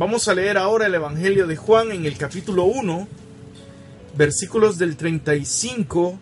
[0.00, 3.06] Vamos a leer ahora el Evangelio de Juan en el capítulo 1,
[4.16, 6.18] versículos del 35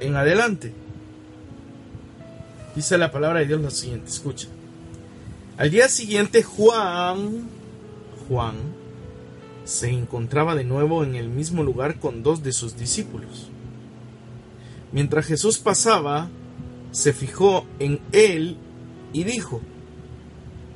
[0.00, 0.72] en adelante.
[2.74, 4.48] Dice la palabra de Dios lo siguiente, escucha.
[5.58, 7.48] Al día siguiente Juan,
[8.26, 8.56] Juan,
[9.64, 13.48] se encontraba de nuevo en el mismo lugar con dos de sus discípulos.
[14.90, 16.30] Mientras Jesús pasaba,
[16.90, 18.56] se fijó en él
[19.12, 19.60] y dijo,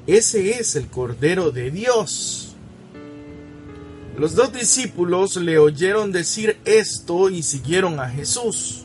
[0.06, 2.54] ese es el Cordero de Dios.
[4.16, 8.84] Los dos discípulos le oyeron decir esto y siguieron a Jesús.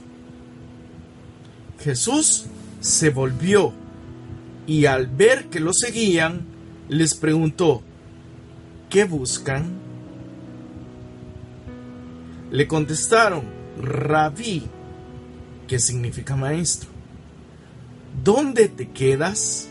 [1.80, 2.46] Jesús
[2.82, 3.74] se volvió
[4.68, 6.46] y al ver que lo seguían,
[6.90, 7.82] les preguntó,
[8.90, 9.80] ¿qué buscan?
[12.52, 13.44] Le contestaron,
[13.82, 14.64] rabí,
[15.68, 16.90] que significa maestro.
[18.24, 19.71] ¿Dónde te quedas?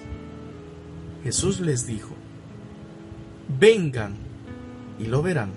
[1.23, 2.15] Jesús les dijo,
[3.59, 4.15] vengan
[4.99, 5.51] y lo verán.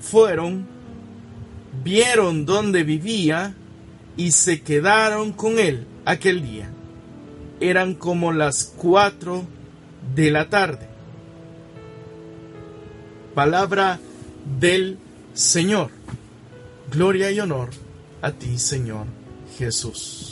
[0.00, 0.66] Fueron,
[1.84, 3.54] vieron dónde vivía
[4.16, 6.70] y se quedaron con él aquel día.
[7.60, 9.44] Eran como las cuatro
[10.14, 10.88] de la tarde.
[13.34, 14.00] Palabra
[14.58, 14.98] del
[15.34, 15.90] Señor.
[16.90, 17.70] Gloria y honor
[18.22, 19.06] a ti, Señor
[19.56, 20.29] Jesús.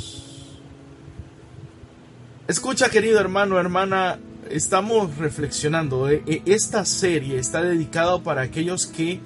[2.49, 4.19] Escucha, querido hermano, hermana,
[4.51, 6.09] estamos reflexionando.
[6.09, 9.21] Eh, eh, esta serie está dedicada para aquellos que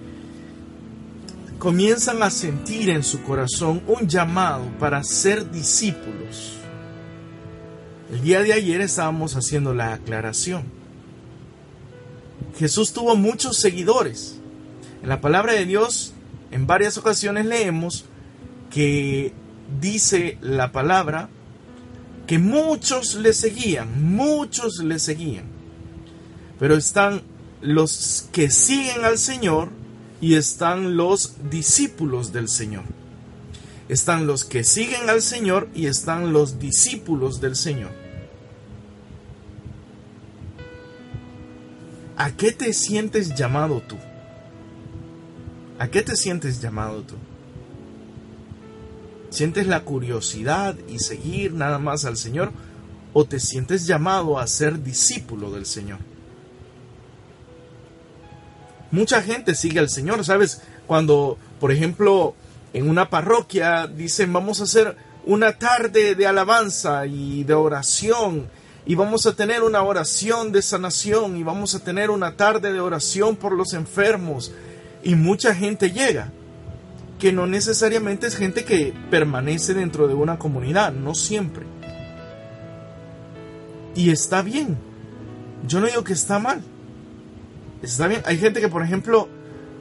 [1.60, 6.54] comienzan a sentir en su corazón un llamado para ser discípulos.
[8.10, 10.64] El día de ayer estábamos haciendo la aclaración.
[12.58, 14.40] Jesús tuvo muchos seguidores.
[15.00, 16.12] En la palabra de Dios,
[16.50, 18.04] en varias ocasiones leemos
[18.68, 19.32] que
[19.80, 21.28] dice la palabra
[22.32, 25.44] que muchos le seguían, muchos le seguían.
[26.58, 27.20] Pero están
[27.60, 29.68] los que siguen al Señor
[30.18, 32.84] y están los discípulos del Señor.
[33.90, 37.90] Están los que siguen al Señor y están los discípulos del Señor.
[42.16, 43.98] ¿A qué te sientes llamado tú?
[45.78, 47.16] ¿A qué te sientes llamado tú?
[49.32, 52.52] ¿Sientes la curiosidad y seguir nada más al Señor?
[53.14, 56.00] ¿O te sientes llamado a ser discípulo del Señor?
[58.90, 60.60] Mucha gente sigue al Señor, ¿sabes?
[60.86, 62.34] Cuando, por ejemplo,
[62.74, 68.50] en una parroquia dicen vamos a hacer una tarde de alabanza y de oración
[68.84, 72.80] y vamos a tener una oración de sanación y vamos a tener una tarde de
[72.80, 74.52] oración por los enfermos
[75.02, 76.30] y mucha gente llega
[77.22, 81.64] que no necesariamente es gente que permanece dentro de una comunidad, no siempre.
[83.94, 84.76] Y está bien.
[85.68, 86.64] Yo no digo que está mal.
[87.80, 88.22] Está bien.
[88.24, 89.28] Hay gente que, por ejemplo,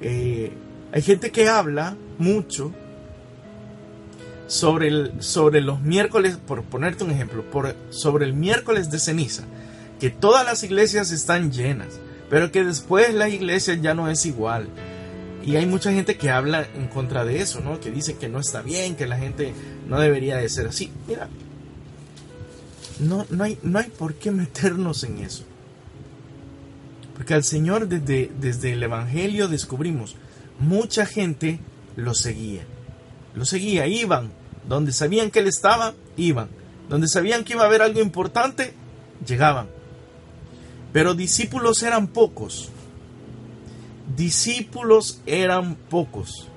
[0.01, 0.53] eh,
[0.91, 2.71] hay gente que habla mucho
[4.45, 9.45] sobre, el, sobre los miércoles, por ponerte un ejemplo, por, sobre el miércoles de ceniza,
[9.99, 11.99] que todas las iglesias están llenas,
[12.29, 14.67] pero que después la iglesia ya no es igual,
[15.43, 17.79] y hay mucha gente que habla en contra de eso, ¿no?
[17.79, 19.53] Que dice que no está bien, que la gente
[19.87, 20.91] no debería de ser así.
[21.07, 21.27] Mira,
[22.99, 25.43] no, no, hay, no hay por qué meternos en eso.
[27.15, 30.15] Porque al Señor desde, desde el Evangelio descubrimos,
[30.59, 31.59] mucha gente
[31.95, 32.63] lo seguía.
[33.35, 34.31] Lo seguía, iban.
[34.67, 36.49] Donde sabían que Él estaba, iban.
[36.89, 38.73] Donde sabían que iba a haber algo importante,
[39.25, 39.67] llegaban.
[40.93, 42.69] Pero discípulos eran pocos
[44.15, 46.47] discípulos eran pocos.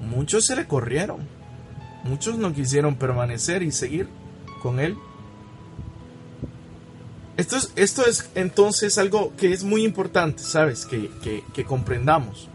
[0.00, 1.26] Muchos se le corrieron.
[2.04, 4.08] Muchos no quisieron permanecer y seguir
[4.62, 4.96] con él.
[7.36, 10.86] Esto es, esto es entonces algo que es muy importante, ¿sabes?
[10.86, 11.10] Que,
[11.52, 12.48] que comprendamos.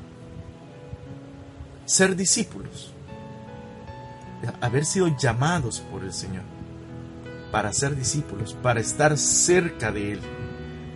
[1.86, 2.94] Ser discípulos.
[4.60, 6.44] Haber sido llamados por el Señor.
[7.52, 10.20] Para ser discípulos, para estar cerca de Él,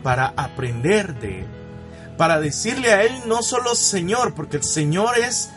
[0.01, 1.64] para aprender de Él
[2.17, 5.49] para decirle a Él no solo Señor, porque el Señor es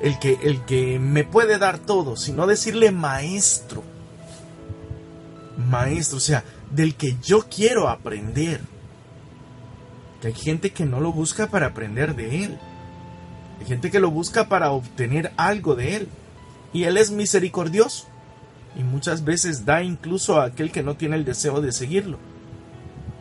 [0.00, 3.82] el que, el que me puede dar todo, sino decirle Maestro.
[5.56, 8.60] Maestro, o sea, del que yo quiero aprender.
[10.20, 12.58] Que hay gente que no lo busca para aprender de Él.
[13.60, 16.08] Hay gente que lo busca para obtener algo de Él.
[16.72, 18.06] Y Él es misericordioso.
[18.76, 22.18] Y muchas veces da incluso a aquel que no tiene el deseo de seguirlo.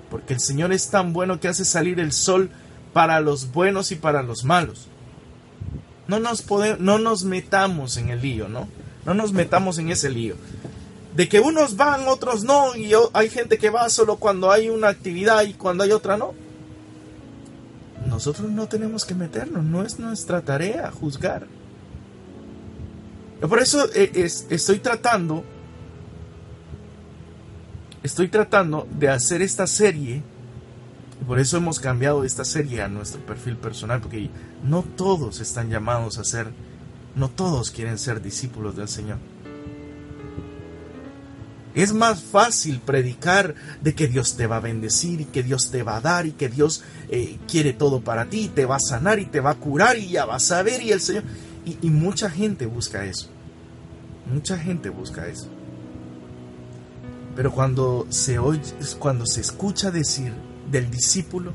[0.10, 2.52] Porque el Señor es tan bueno que hace salir el sol
[2.96, 4.88] para los buenos y para los malos.
[6.08, 6.46] No nos,
[6.80, 8.70] no nos metamos en el lío, ¿no?
[9.06, 10.36] No nos metamos en ese lío.
[11.14, 14.88] De que unos van, otros no, y hay gente que va solo cuando hay una
[14.88, 16.34] actividad y cuando hay otra no.
[18.08, 21.48] nosotros no tenemos que meternos, no es nuestra tarea juzgar.
[23.42, 25.44] Por eso eh, estoy tratando,
[28.04, 30.24] estoy tratando de hacer esta serie,
[31.24, 34.30] por eso hemos cambiado esta serie a nuestro perfil personal, porque
[34.64, 36.48] no todos están llamados a ser,
[37.16, 39.18] no todos quieren ser discípulos del Señor.
[41.74, 45.84] Es más fácil predicar de que Dios te va a bendecir y que Dios te
[45.84, 49.20] va a dar y que Dios eh, quiere todo para ti, te va a sanar
[49.20, 51.24] y te va a curar y ya vas a ver y el Señor.
[51.66, 53.28] Y, mucha gente busca eso.
[54.32, 55.50] Mucha gente busca eso.
[57.36, 58.62] Pero cuando se oye,
[59.00, 60.32] cuando se escucha decir
[60.72, 61.54] del discípulo,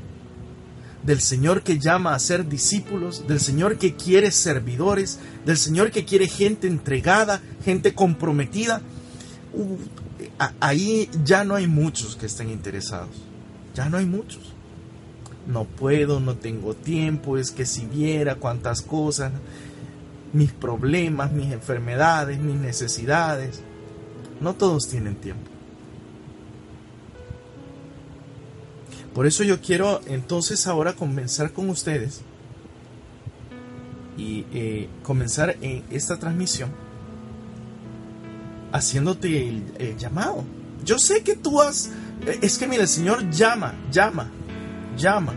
[1.03, 6.05] del Señor que llama a ser discípulos, del Señor que quiere servidores, del Señor que
[6.05, 8.81] quiere gente entregada, gente comprometida,
[9.53, 9.77] uh,
[10.59, 13.15] ahí ya no hay muchos que estén interesados.
[13.73, 14.53] Ya no hay muchos.
[15.47, 19.31] No puedo, no tengo tiempo, es que si viera cuántas cosas,
[20.33, 23.61] mis problemas, mis enfermedades, mis necesidades.
[24.39, 25.49] No todos tienen tiempo.
[29.13, 32.21] Por eso yo quiero entonces ahora comenzar con ustedes
[34.17, 36.71] y eh, comenzar en esta transmisión
[38.71, 40.43] haciéndote el, llamado.
[40.83, 41.89] Yo sé que tú has...
[42.25, 44.29] Eh, es que mira, el Señor llama, llama,
[44.97, 45.33] llama.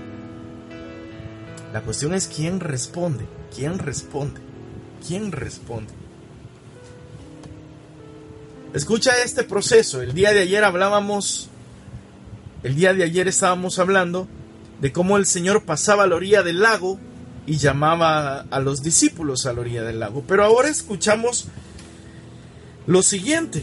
[1.72, 4.40] La cuestión es quién responde, quién responde,
[5.06, 5.92] quién responde.
[8.72, 10.00] Escucha este proceso.
[10.02, 11.48] El día de ayer hablábamos,
[12.64, 14.26] el día de ayer estábamos hablando
[14.80, 16.98] de cómo el Señor pasaba a la orilla del lago
[17.46, 20.24] y llamaba a los discípulos a la orilla del lago.
[20.26, 21.46] Pero ahora escuchamos
[22.86, 23.62] lo siguiente,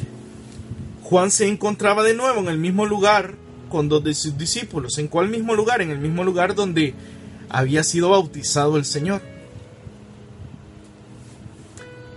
[1.03, 3.33] Juan se encontraba de nuevo en el mismo lugar
[3.69, 4.99] con dos de sus discípulos.
[4.99, 5.81] ¿En cuál mismo lugar?
[5.81, 6.93] En el mismo lugar donde
[7.49, 9.21] había sido bautizado el Señor.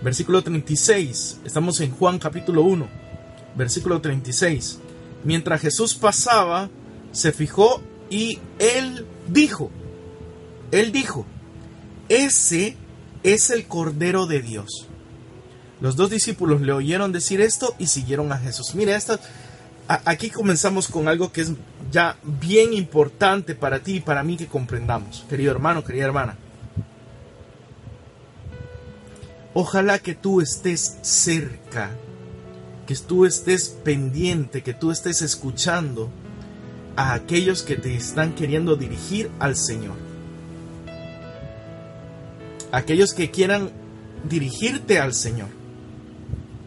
[0.03, 1.39] Versículo 36.
[1.45, 2.87] Estamos en Juan capítulo 1.
[3.55, 4.81] Versículo 36.
[5.25, 6.69] Mientras Jesús pasaba,
[7.11, 9.69] se fijó y él dijo,
[10.71, 11.25] él dijo,
[12.07, 12.77] ese
[13.23, 14.87] es el Cordero de Dios
[15.81, 18.75] los dos discípulos le oyeron decir esto y siguieron a Jesús.
[18.75, 19.19] Mire, esta,
[19.87, 21.51] aquí comenzamos con algo que es
[21.91, 26.37] ya bien importante para ti y para mí que comprendamos, querido hermano, querida hermana.
[29.53, 31.91] Ojalá que tú estés cerca,
[32.85, 36.09] que tú estés pendiente, que tú estés escuchando
[36.95, 39.95] a aquellos que te están queriendo dirigir al Señor.
[42.71, 43.71] Aquellos que quieran
[44.29, 45.49] dirigirte al Señor.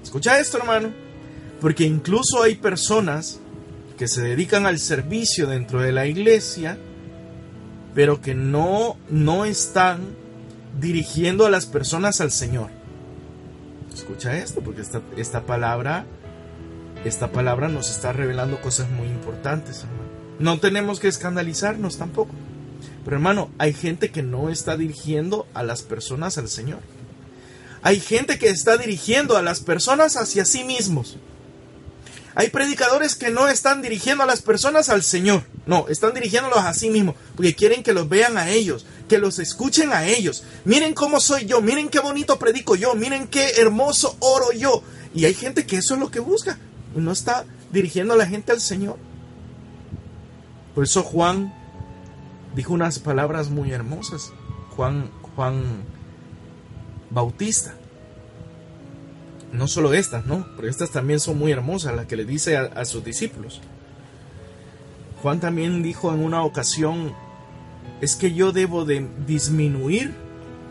[0.03, 0.91] Escucha esto, hermano,
[1.61, 3.41] porque incluso hay personas
[3.97, 6.79] que se dedican al servicio dentro de la iglesia,
[7.94, 10.00] pero que no, no están
[10.81, 12.77] dirigiendo a las personas al Señor.
[13.99, 14.83] Escucha esto, porque
[15.17, 16.06] esta, palabra,
[17.05, 20.09] esta palabra nos está revelando cosas muy importantes, hermano.
[20.39, 22.31] No tenemos que escandalizarnos tampoco.
[23.05, 26.79] Pero hermano, hay gente que no está dirigiendo a las personas al Señor.
[27.83, 31.17] Hay gente que está dirigiendo a las personas hacia sí mismos.
[32.37, 36.73] Hay predicadores que no están dirigiendo a las personas al Señor, no, están dirigiéndolos a
[36.73, 40.45] sí mismos, porque quieren que los vean a ellos, que los escuchen a ellos.
[40.65, 44.83] Miren cómo soy yo, miren qué bonito predico yo, miren qué hermoso oro yo.
[45.15, 46.59] Y hay gente que eso es lo que busca,
[46.95, 48.97] no está dirigiendo a la gente al Señor.
[50.75, 51.53] Por eso Juan
[52.55, 54.33] dijo unas palabras muy hermosas.
[54.77, 55.83] Juan, Juan
[57.11, 57.75] Bautista.
[59.53, 60.47] No solo estas, ¿no?
[60.57, 63.61] Pero estas también son muy hermosas, las que le dice a, sus discípulos.
[65.23, 67.15] Juan también dijo en una ocasión,
[68.00, 70.14] es que yo debo de disminuir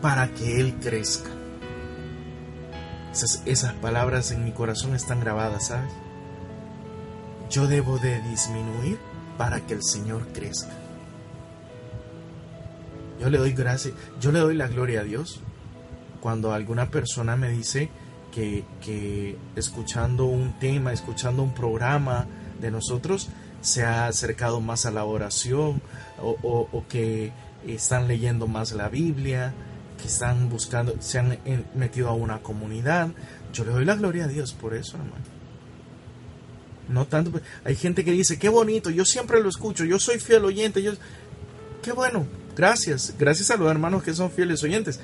[0.00, 1.30] para que Él crezca.
[3.12, 5.90] Esas, palabras en mi corazón están grabadas, ¿sabes?
[7.50, 8.98] Yo debo de disminuir
[9.36, 10.72] para que el Señor crezca.
[13.20, 15.40] Yo le doy gracias, yo le doy la gloria a Dios
[16.20, 17.90] cuando alguna persona me dice
[18.32, 22.26] que, escuchando un tema, escuchando un programa
[22.60, 25.82] de nosotros, se ha acercado más a la oración
[26.20, 27.32] o, que
[27.66, 29.52] están leyendo más la Biblia,
[30.00, 31.38] que están buscando, se han
[31.74, 33.08] metido a una comunidad.
[33.52, 35.38] Yo le doy la gloria a Dios por eso, hermano.
[36.88, 40.18] No tanto, pues, hay gente que dice, qué bonito, yo siempre lo escucho, yo soy
[40.18, 40.92] fiel oyente, yo,
[41.82, 44.98] qué bueno, gracias, gracias a los hermanos que son fieles oyentes.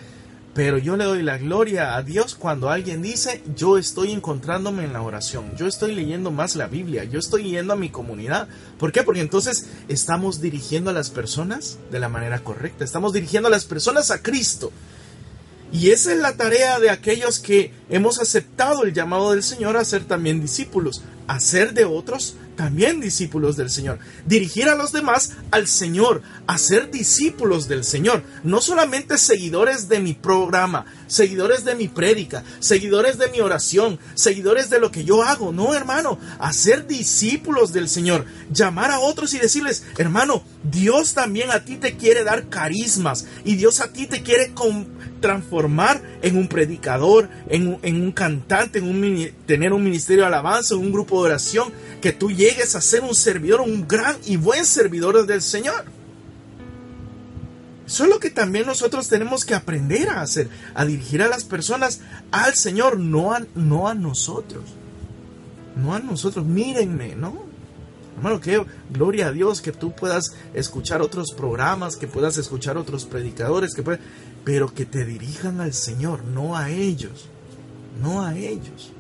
[0.55, 4.93] Pero yo le doy la gloria a Dios cuando alguien dice, yo estoy encontrándome en
[4.93, 8.47] la oración, yo estoy leyendo más la Biblia, yo estoy yendo a mi comunidad.
[8.79, 9.03] ¿Por qué?
[9.03, 13.65] Porque entonces estamos dirigiendo a las personas de la manera correcta, estamos dirigiendo a las
[13.65, 14.71] personas a Cristo.
[15.73, 19.85] Y esa es la tarea de aquellos que hemos aceptado el llamado del Señor a
[19.85, 23.99] ser también discípulos, a ser de otros también discípulos del Señor.
[24.27, 28.23] Dirigir a los demás al Señor, a ser discípulos del Señor.
[28.43, 34.71] No solamente seguidores de mi programa, seguidores de mi prédica, seguidores de mi oración, seguidores
[34.71, 35.53] de lo que yo hago.
[35.53, 38.25] No, hermano, a ser discípulos del Señor.
[38.53, 43.57] Llamar a otros y decirles, hermano, Dios también a ti te quiere dar carismas y
[43.57, 44.53] Dios a ti te quiere
[45.21, 50.29] transformar en un predicador, en un, en un cantante, en un, tener un ministerio de
[50.29, 54.65] alabanza, un grupo oración que tú llegues a ser un servidor, un gran y buen
[54.65, 55.85] servidor del Señor.
[57.87, 61.45] Eso es lo que también nosotros tenemos que aprender a hacer, a dirigir a las
[61.45, 64.65] personas al Señor, no a, no a nosotros.
[65.77, 67.45] No a nosotros, mírenme, ¿no?
[68.17, 73.05] Hermano, que gloria a Dios que tú puedas escuchar otros programas, que puedas escuchar otros
[73.05, 73.99] predicadores, que
[74.45, 77.29] pero que te dirijan al Señor, no a ellos,
[78.01, 78.93] no a ellos.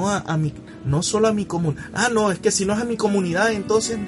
[0.00, 0.54] No a, mi,
[0.86, 1.84] no solo a mi comunidad.
[1.92, 3.98] Ah, no, es que si no es a mi comunidad, entonces,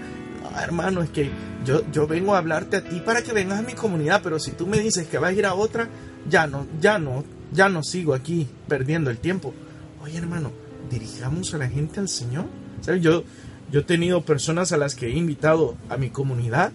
[0.62, 1.30] hermano, es que
[1.66, 4.52] yo, yo vengo a hablarte a ti para que vengas a mi comunidad, pero si
[4.52, 5.90] tú me dices que vas a ir a otra,
[6.30, 9.52] ya no, ya no, ya no sigo aquí perdiendo el tiempo.
[10.02, 10.50] Oye, hermano,
[10.90, 12.46] dirijamos a la gente al Señor.
[13.00, 13.24] Yo,
[13.70, 16.72] yo he tenido personas a las que he invitado a mi comunidad,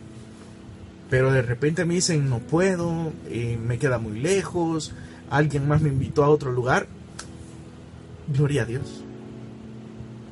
[1.10, 4.94] pero de repente me dicen no puedo, eh, me queda muy lejos,
[5.32, 6.88] alguien más me invitó a otro lugar
[8.28, 9.04] gloria a Dios.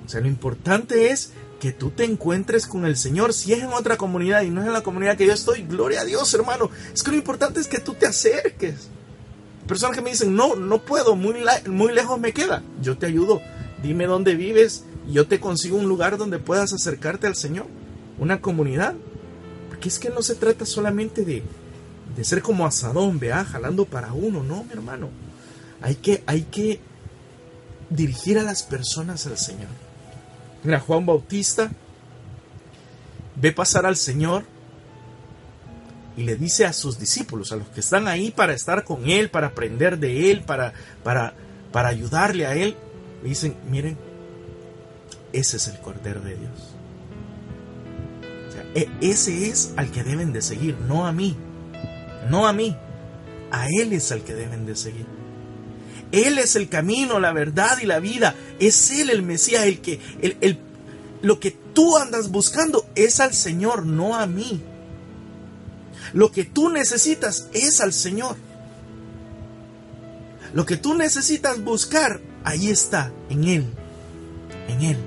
[0.06, 3.34] O sea, lo importante es que tú te encuentres con el Señor.
[3.34, 6.02] Si es en otra comunidad y no es en la comunidad que yo estoy, gloria
[6.02, 6.70] a Dios, hermano.
[6.94, 8.90] Es que lo importante es que tú te acerques.
[9.68, 11.36] Personas que me dicen, no, no puedo, muy,
[11.68, 12.62] muy lejos me queda.
[12.82, 13.42] Yo te ayudo.
[13.82, 17.66] Dime dónde vives y yo te consigo un lugar donde puedas acercarte al Señor.
[18.20, 18.94] Una comunidad.
[19.70, 21.42] Porque es que no se trata solamente de,
[22.16, 24.44] de ser como asadón, vea, jalando para uno.
[24.44, 25.10] No, mi hermano.
[25.82, 26.80] Hay que, hay que
[27.90, 29.85] dirigir a las personas al Señor.
[30.66, 31.70] Mira, Juan Bautista
[33.36, 34.44] ve pasar al Señor
[36.18, 39.30] y le dice a sus discípulos, a los que están ahí para estar con Él,
[39.30, 41.34] para aprender de Él, para, para,
[41.72, 42.76] para ayudarle a Él,
[43.24, 43.98] dicen, miren,
[45.34, 46.76] ese es el Cordero de Dios.
[48.74, 51.36] E, ese es al que deben de seguir, no a mí,
[52.30, 52.76] no a mí,
[53.52, 55.15] a Él es al que deben de seguir.
[56.16, 58.36] Él es el camino, la verdad y la vida.
[58.58, 60.58] Es Él el Mesías, el que, el,
[61.22, 64.62] lo que tú andas buscando es al Señor, no a mí.
[66.14, 68.38] Lo que tú necesitas es al Señor.
[70.54, 73.66] Lo que tú necesitas buscar, ahí está, en Él.
[74.70, 74.98] En Él.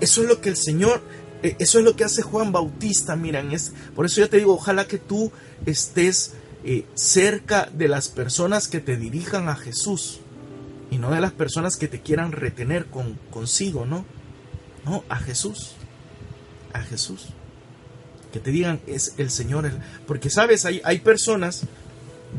[0.00, 1.02] Eso es lo que el Señor,
[1.42, 4.54] eh, eso es lo que hace Juan Bautista, miran, es, por eso yo te digo,
[4.54, 5.30] ojalá que tú
[5.66, 6.32] estés
[6.64, 10.20] eh, cerca de las personas que te dirijan a Jesús
[10.90, 14.04] y no de las personas que te quieran retener con, consigo, ¿no?
[14.84, 15.74] No, a Jesús,
[16.72, 17.26] a Jesús.
[18.32, 19.70] Que te digan es el Señor,
[20.06, 21.62] porque sabes, hay, hay personas,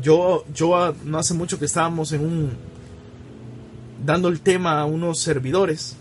[0.02, 2.50] yo, yo no hace mucho que estábamos en un,
[4.04, 5.96] dando el tema a unos servidores,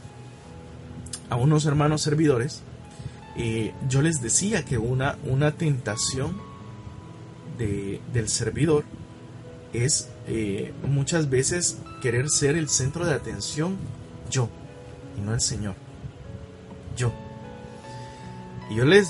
[1.29, 2.61] a unos hermanos servidores,
[3.35, 6.48] y yo les decía que una, una tentación
[7.59, 8.85] del servidor
[9.73, 13.77] es eh, muchas veces querer ser el centro de atención
[14.31, 14.49] yo
[15.17, 15.75] y no el Señor.
[16.95, 17.11] Yo.
[18.69, 19.07] Y yo les,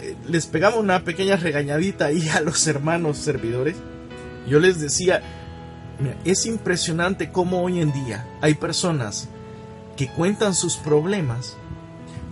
[0.00, 3.76] eh, les una pequeña regañadita ahí a los hermanos servidores.
[4.48, 5.22] Yo les decía,
[6.24, 9.28] es impresionante cómo hoy en día hay personas
[9.96, 11.56] que cuentan sus problemas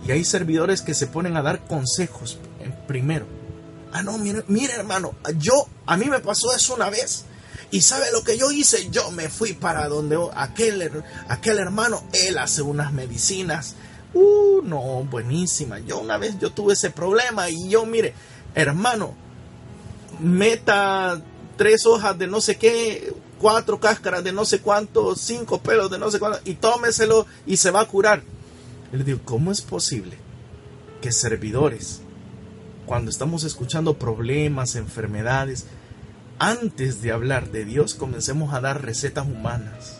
[0.07, 2.39] y hay servidores que se ponen a dar consejos
[2.87, 3.38] primero
[3.91, 7.25] Ah, no, mire, mire hermano, yo, a mí me pasó eso una vez.
[7.71, 12.37] Y sabe lo que yo hice, yo me fui para donde aquel, aquel hermano, él
[12.37, 13.75] hace unas medicinas.
[14.13, 15.79] Uh, no, buenísima.
[15.79, 18.15] Yo una vez yo tuve ese problema y yo, mire,
[18.55, 19.13] hermano,
[20.19, 21.21] meta
[21.57, 25.99] tres hojas de no sé qué, cuatro cáscaras de no sé cuánto, cinco pelos de
[25.99, 28.23] no sé cuánto, y tómeselo y se va a curar.
[28.91, 30.17] Le digo, ¿cómo es posible
[31.01, 32.01] que servidores
[32.89, 35.67] cuando estamos escuchando problemas, enfermedades,
[36.39, 39.99] antes de hablar de Dios comencemos a dar recetas humanas.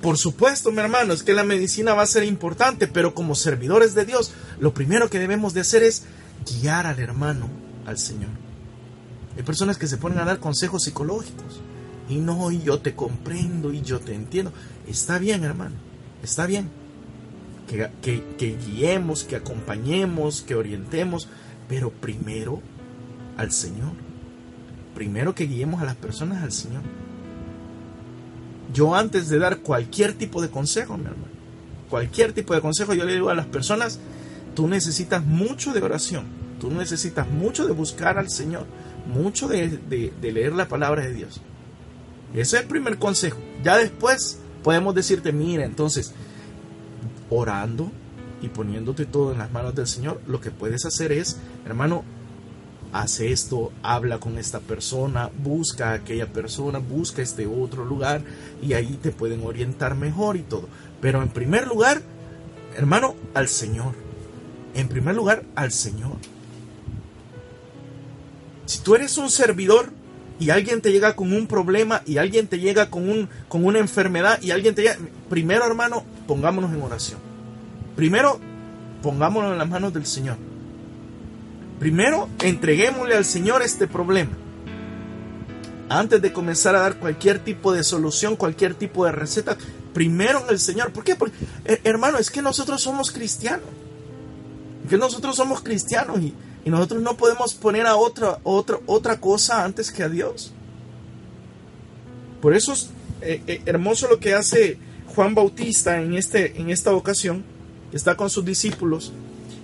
[0.00, 3.96] Por supuesto, mi hermano, es que la medicina va a ser importante, pero como servidores
[3.96, 6.04] de Dios, lo primero que debemos de hacer es
[6.48, 7.48] guiar al hermano
[7.84, 8.30] al Señor.
[9.36, 11.60] Hay personas que se ponen a dar consejos psicológicos.
[12.08, 14.52] Y no, y yo te comprendo y yo te entiendo.
[14.86, 15.74] Está bien, hermano,
[16.22, 16.83] está bien.
[17.68, 17.90] Que,
[18.36, 21.28] que, guiemos, que acompañemos, que orientemos,
[21.68, 22.60] pero primero
[23.36, 23.92] al Señor.
[24.94, 26.82] Primero que guiemos a las personas al Señor.
[28.72, 31.34] Yo antes de dar cualquier tipo de consejo, mi hermano,
[31.88, 34.00] cualquier tipo de consejo, yo le digo a las personas,
[34.54, 36.24] tú necesitas mucho de oración,
[36.60, 38.66] tú necesitas mucho de buscar al Señor,
[39.06, 41.40] mucho de, leer la palabra de Dios.
[42.32, 43.38] Ese es el primer consejo.
[43.62, 46.12] Ya después podemos decirte, mira, entonces,
[47.34, 47.90] orando
[48.42, 52.04] y poniéndote todo en las manos del Señor, lo que puedes hacer es, hermano,
[52.92, 58.22] haz esto, habla con esta persona, busca a aquella persona, busca este otro lugar
[58.62, 60.68] y ahí te pueden orientar mejor y todo.
[61.00, 62.02] Pero en primer lugar,
[62.76, 63.94] hermano, al Señor.
[64.74, 66.16] En primer lugar, al Señor.
[68.66, 69.90] Si tú eres un servidor
[70.38, 73.78] y alguien te llega con un problema y alguien te llega con, un, con una
[73.78, 74.98] enfermedad y alguien te llega...
[75.28, 77.20] Primero, hermano, pongámonos en oración.
[77.96, 78.38] Primero,
[79.02, 80.36] pongámonos en las manos del Señor.
[81.78, 84.32] Primero, entreguémosle al Señor este problema.
[85.88, 89.56] Antes de comenzar a dar cualquier tipo de solución, cualquier tipo de receta,
[89.92, 90.92] primero en el Señor.
[90.92, 91.16] ¿Por qué?
[91.64, 93.68] Eh, hermano, es que nosotros somos cristianos.
[94.88, 96.34] Que nosotros somos cristianos y,
[96.66, 100.52] nosotros no podemos poner a otra, otra, otra cosa antes que a Dios.
[102.40, 102.88] Por eso es
[103.20, 104.78] eh, eh, hermoso lo que hace
[105.14, 107.44] Juan Bautista en, este, en esta ocasión.
[107.92, 109.12] Está con sus discípulos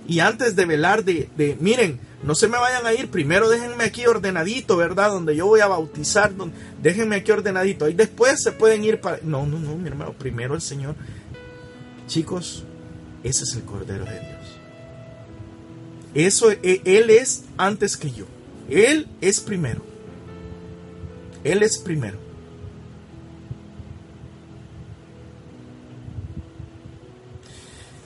[0.07, 1.29] y antes de velar de,
[1.59, 5.09] miren, no se me vayan a ir, primero déjenme aquí ordenadito, ¿verdad?
[5.09, 6.33] Donde yo voy a bautizar,
[6.81, 7.87] déjenme aquí ordenadito.
[7.87, 9.19] Y después se pueden ir para...
[9.23, 10.95] No, no, no, mi hermano, primero el Señor.
[12.07, 12.65] Chicos,
[13.23, 14.59] ese es el Cordero de Dios.
[16.13, 18.25] Eso, e, Él es antes que yo.
[18.69, 19.81] Él es primero.
[21.45, 22.17] Él es primero.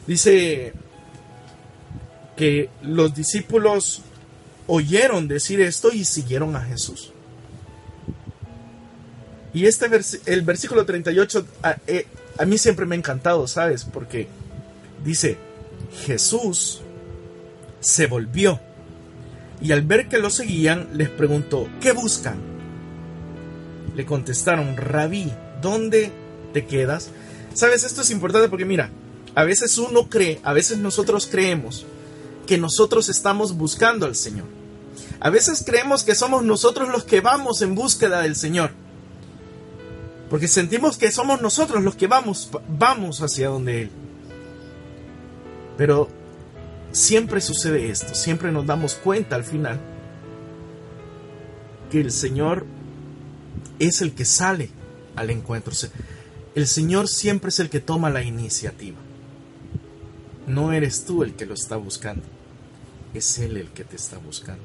[0.08, 0.74] Dice
[2.36, 4.02] que los discípulos
[4.68, 7.12] oyeron decir esto y siguieron a Jesús.
[9.54, 9.90] Y este
[10.26, 13.86] el versículo 38 a, eh, a mí siempre me ha encantado, ¿sabes?
[13.86, 14.28] Porque
[15.04, 15.38] dice,
[16.06, 16.82] Jesús
[17.80, 18.60] se volvió
[19.62, 22.38] y al ver que lo seguían les preguntó, ¿qué buscan?
[23.96, 26.12] Le contestaron, rabí, ¿dónde
[26.54, 27.10] te quedas?
[27.54, 27.84] ¿Sabes?
[27.86, 28.90] Esto es importante porque mira,
[29.36, 31.86] a veces uno cree, a veces nosotros creemos
[32.48, 34.46] que nosotros estamos buscando al Señor.
[35.20, 38.72] A veces creemos que somos nosotros los que vamos en búsqueda del Señor.
[40.30, 43.92] Porque sentimos que somos nosotros los que vamos, vamos hacia donde Él.
[45.78, 46.10] Pero
[46.94, 49.80] siempre sucede esto, siempre nos damos cuenta al final
[51.92, 52.66] que el Señor
[53.80, 54.70] es el que sale
[55.16, 55.74] al encuentro.
[56.56, 59.05] El Señor siempre es el que toma la iniciativa.
[60.48, 62.24] No eres tú el que lo está buscando
[63.18, 64.64] es Él el que te está buscando.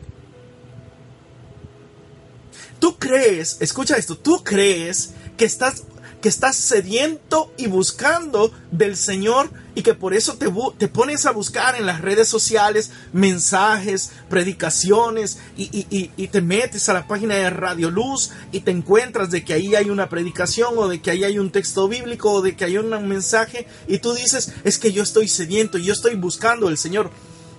[2.78, 5.84] Tú crees, escucha esto, tú crees que estás,
[6.20, 11.30] que estás sediento y buscando del Señor y que por eso te, te pones a
[11.30, 17.50] buscar en las redes sociales mensajes, predicaciones y, y, te metes a la página de
[17.50, 21.24] Radio Luz y te encuentras de que ahí hay una predicación o de que ahí
[21.24, 24.92] hay un texto bíblico o de que hay un mensaje y tú dices, es que
[24.92, 27.10] yo estoy sediento, y yo estoy buscando el Señor.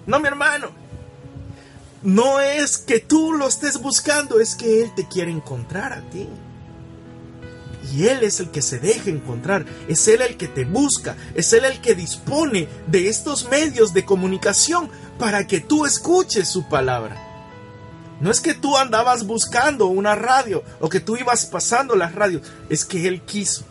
[0.06, 0.69] No, mi hermano.
[2.04, 6.28] No es que tú lo estés buscando, es que Él te quiere encontrar a ti.
[7.94, 11.52] Y Él es el que se deja encontrar, es Él el que te busca, es
[11.54, 17.28] Él el que dispone de estos medios de comunicación para que tú escuches su palabra.
[18.22, 22.44] No es que tú andabas buscando una radio o que tú ibas pasando las radios,
[22.70, 23.66] es que Él quiso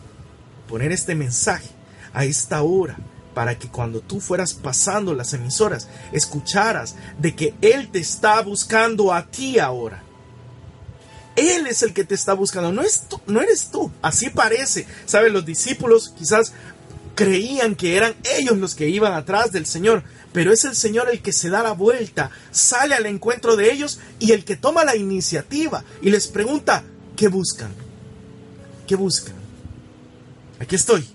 [0.67, 1.69] poner este mensaje
[2.13, 2.97] a esta hora
[3.33, 9.13] para que cuando tú fueras pasando las emisoras, escucharas de que Él te está buscando
[9.13, 10.03] a ti ahora.
[11.49, 13.91] Él es el que te está buscando, no, es tú, no eres tú.
[14.01, 14.85] Así parece.
[15.05, 15.31] ¿Sabes?
[15.31, 16.53] Los discípulos quizás
[17.15, 21.21] creían que eran ellos los que iban atrás del Señor, pero es el Señor el
[21.21, 24.95] que se da la vuelta, sale al encuentro de ellos y el que toma la
[24.95, 26.83] iniciativa y les pregunta,
[27.17, 27.71] ¿qué buscan?
[28.87, 29.35] ¿Qué buscan?
[30.59, 31.05] Aquí estoy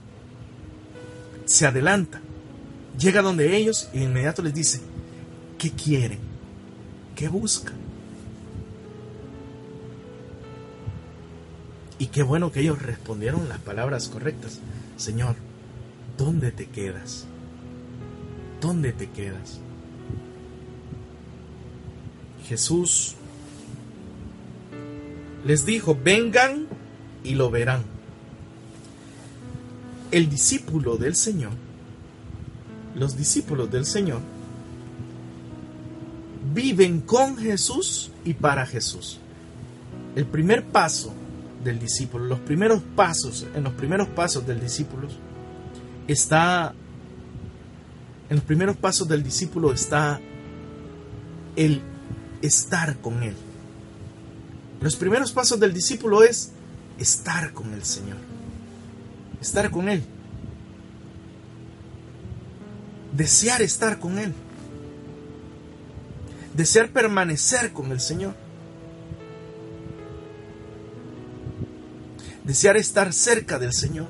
[1.46, 2.20] se adelanta,
[2.98, 4.80] llega donde ellos y de inmediato les dice,
[5.58, 6.18] ¿qué quieren?
[7.14, 7.74] ¿Qué buscan?
[11.98, 14.60] Y qué bueno que ellos respondieron las palabras correctas.
[14.96, 15.36] Señor,
[16.18, 17.26] ¿dónde te quedas?
[18.60, 19.60] ¿Dónde te quedas?
[22.46, 23.14] Jesús
[25.44, 26.66] les dijo, vengan
[27.24, 27.84] y lo verán.
[30.10, 31.52] El discípulo del Señor,
[32.94, 34.20] los discípulos del Señor,
[36.54, 39.18] viven con Jesús y para Jesús.
[40.14, 41.12] El primer paso
[41.66, 45.08] del discípulo, los primeros pasos, en los primeros pasos del discípulo,
[46.08, 46.72] está,
[48.30, 50.20] en los primeros pasos del discípulo está
[51.56, 51.82] el
[52.40, 53.34] estar con Él.
[54.80, 56.52] Los primeros pasos del discípulo es
[56.98, 58.18] estar con el Señor.
[59.40, 60.04] Estar con Él.
[63.12, 64.32] Desear estar con Él.
[66.54, 68.45] Desear permanecer con el Señor.
[72.46, 74.06] Desear estar cerca del Señor.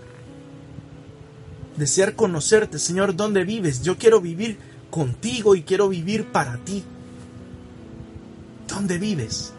[1.76, 3.82] Desear conocerte, Señor, dónde vives.
[3.82, 4.58] Yo quiero vivir
[4.90, 6.84] contigo y quiero vivir para ti.
[8.68, 9.52] ¿Dónde vives?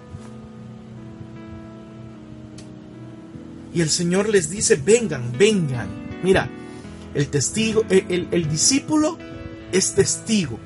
[3.73, 5.87] Y el Señor les dice, vengan, vengan.
[6.21, 6.47] Mira,
[7.15, 9.17] el testigo, el, discípulo
[9.71, 10.59] es testigo.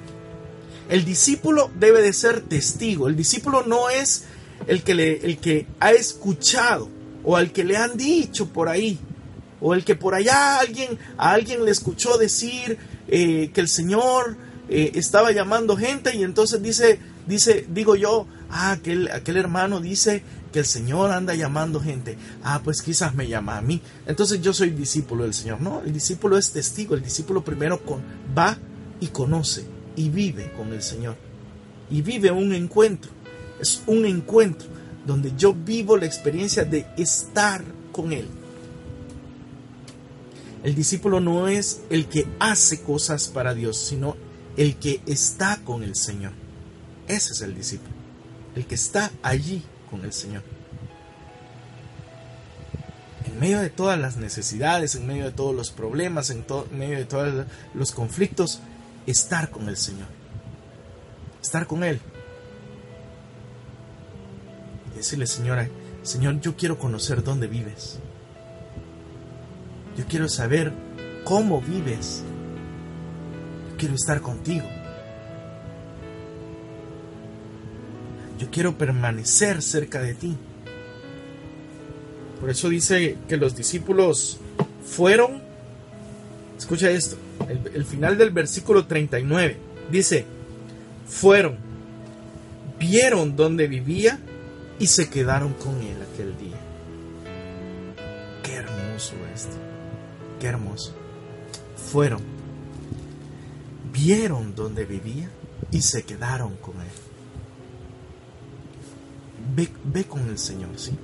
[0.90, 3.08] El discípulo debe de ser testigo.
[3.08, 4.26] El discípulo no es
[4.68, 4.92] el que,
[5.24, 9.00] el que ha escuchado o al que le han dicho por ahí.
[9.60, 14.36] O el que por allá alguien, a alguien le escuchó decir eh, que el Señor
[14.70, 20.24] eh, estaba llamando gente y entonces dice, dice, digo yo, ah, aquel, aquel hermano dice
[20.52, 22.18] que el Señor anda llamando gente.
[22.44, 23.82] Ah, pues quizás me llama a mí.
[24.06, 25.62] Entonces yo soy discípulo del Señor.
[25.62, 26.96] No, el discípulo es testigo.
[26.96, 28.02] El discípulo primero con,
[28.38, 28.58] va
[29.00, 31.16] y conoce y vive con el Señor.
[31.90, 33.12] Y vive un encuentro.
[33.60, 34.68] Es un encuentro
[35.06, 38.28] donde yo vivo la experiencia de estar con Él.
[40.64, 44.16] El discípulo no es el que hace cosas para Dios, sino
[44.58, 46.34] el que está con el Señor.
[47.08, 47.94] Ese es el discípulo,
[48.56, 50.44] el que está allí con el Señor.
[53.26, 57.06] En medio de todas las necesidades, en medio de todos los problemas, en, medio de
[57.06, 58.60] todos los conflictos,
[59.08, 60.08] estar con el Señor.
[61.42, 62.00] Estar con Él.
[65.02, 65.68] Decirle, Señora,
[66.04, 67.98] Señor, yo quiero conocer dónde vives.
[69.98, 70.72] Yo quiero saber
[71.24, 72.22] cómo vives.
[73.72, 74.68] Yo quiero estar contigo.
[78.38, 80.38] Yo quiero permanecer cerca de ti.
[82.40, 84.38] Por eso dice que los discípulos
[84.86, 85.42] fueron,
[86.60, 87.18] escucha esto,
[87.74, 89.58] el, final del versículo 39,
[89.92, 90.26] dice,
[91.08, 91.58] fueron,
[92.78, 94.20] vieron dónde vivía
[94.82, 96.58] y se quedaron con él aquel día.
[98.42, 99.56] Qué hermoso esto,
[100.40, 100.96] qué hermoso.
[101.76, 102.24] Fueron,
[103.94, 105.30] vieron dónde vivía
[105.70, 106.88] y se quedaron con él.
[109.86, 110.98] Ve, con el Señor, ¿sí?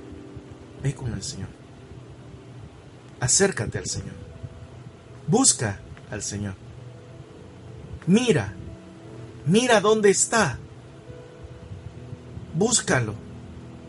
[0.82, 1.48] Ve con el Señor.
[3.20, 4.16] Acércate al Señor.
[5.28, 5.78] Busca
[6.10, 6.54] al Señor.
[8.08, 8.54] Mira,
[9.46, 10.58] mira dónde está.
[12.54, 13.27] Búscalo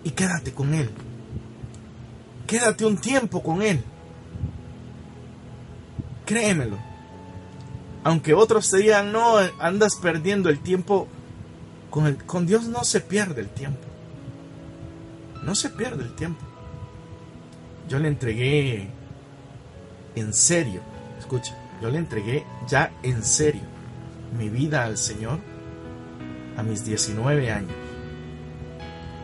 [0.04, 0.90] y quédate con Él.
[2.48, 3.84] Quédate un tiempo con Él.
[6.26, 6.78] Créemelo.
[8.04, 11.08] Aunque otros te digan, no, andas perdiendo el tiempo,
[11.90, 13.82] con, el, con Dios no se pierde el tiempo.
[15.44, 16.42] No se pierde el tiempo.
[17.88, 18.90] Yo le entregué
[20.16, 20.82] en serio,
[21.18, 23.62] escucha, yo le entregué ya en serio
[24.38, 25.40] mi vida al Señor
[26.58, 27.89] a mis 19 años.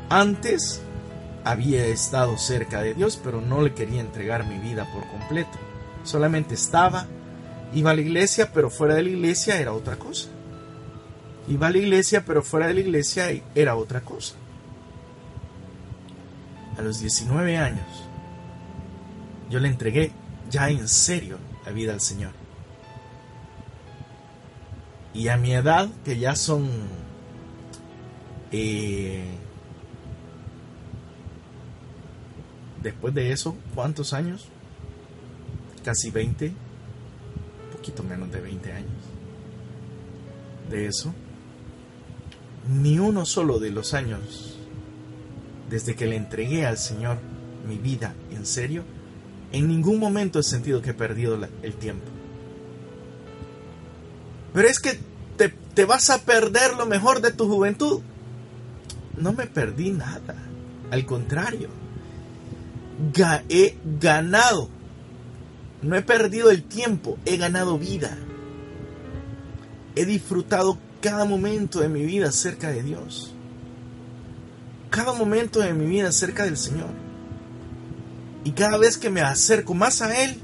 [0.09, 0.81] Antes
[1.43, 5.57] había estado cerca de Dios, pero no le quería entregar mi vida por completo.
[6.03, 7.07] Solamente estaba,
[7.73, 10.29] iba a la iglesia, pero fuera de la iglesia era otra cosa.
[11.47, 14.35] Iba a la iglesia, pero fuera de la iglesia era otra cosa
[16.77, 17.85] a los 19 años,
[19.49, 20.11] yo le entregué
[20.49, 22.31] ya en serio la vida al Señor.
[25.13, 26.69] Y a mi edad, que ya son
[28.51, 29.23] eh,
[32.85, 34.45] después de eso, ¿cuántos años?
[35.83, 38.91] Casi 20, un poquito menos de 20 años.
[40.69, 41.11] De eso,
[42.69, 44.57] ni uno solo de los años
[45.69, 47.17] desde que le entregué al Señor
[47.67, 48.83] mi vida en serio,
[49.51, 52.05] en ningún momento he sentido que he perdido el tiempo.
[54.53, 54.99] Pero es que
[55.73, 58.01] te, vas a perder lo mejor de tu juventud.
[59.17, 60.35] No me perdí nada.
[60.91, 61.69] Al contrario,
[63.49, 64.69] he ganado
[65.81, 68.17] No he perdido el tiempo, he ganado vida.
[69.95, 73.33] He disfrutado cada momento de mi vida cerca de Dios.
[74.89, 76.89] Cada momento de mi vida cerca del Señor.
[78.43, 80.39] Y cada vez que me acerco más a Él,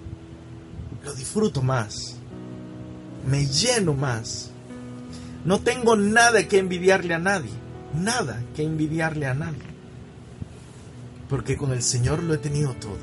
[1.03, 2.15] lo disfruto más.
[3.27, 4.51] Me lleno más.
[5.45, 7.51] No tengo nada que envidiarle a nadie.
[7.93, 9.70] Nada que envidiarle a nadie.
[11.31, 12.97] Porque con el Señor lo he tenido todo.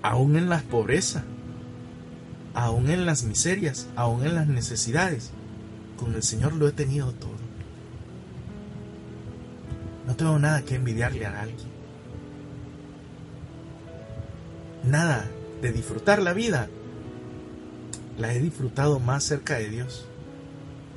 [0.00, 1.22] Aún en la pobreza.
[2.54, 3.88] Aún en las miserias.
[3.94, 5.32] Aún en las necesidades.
[5.98, 7.36] Con el Señor lo he tenido todo.
[10.06, 11.68] No tengo nada que envidiarle a alguien.
[14.82, 15.28] Nada
[15.60, 16.70] de disfrutar la vida.
[18.16, 20.06] La he disfrutado más cerca de Dios.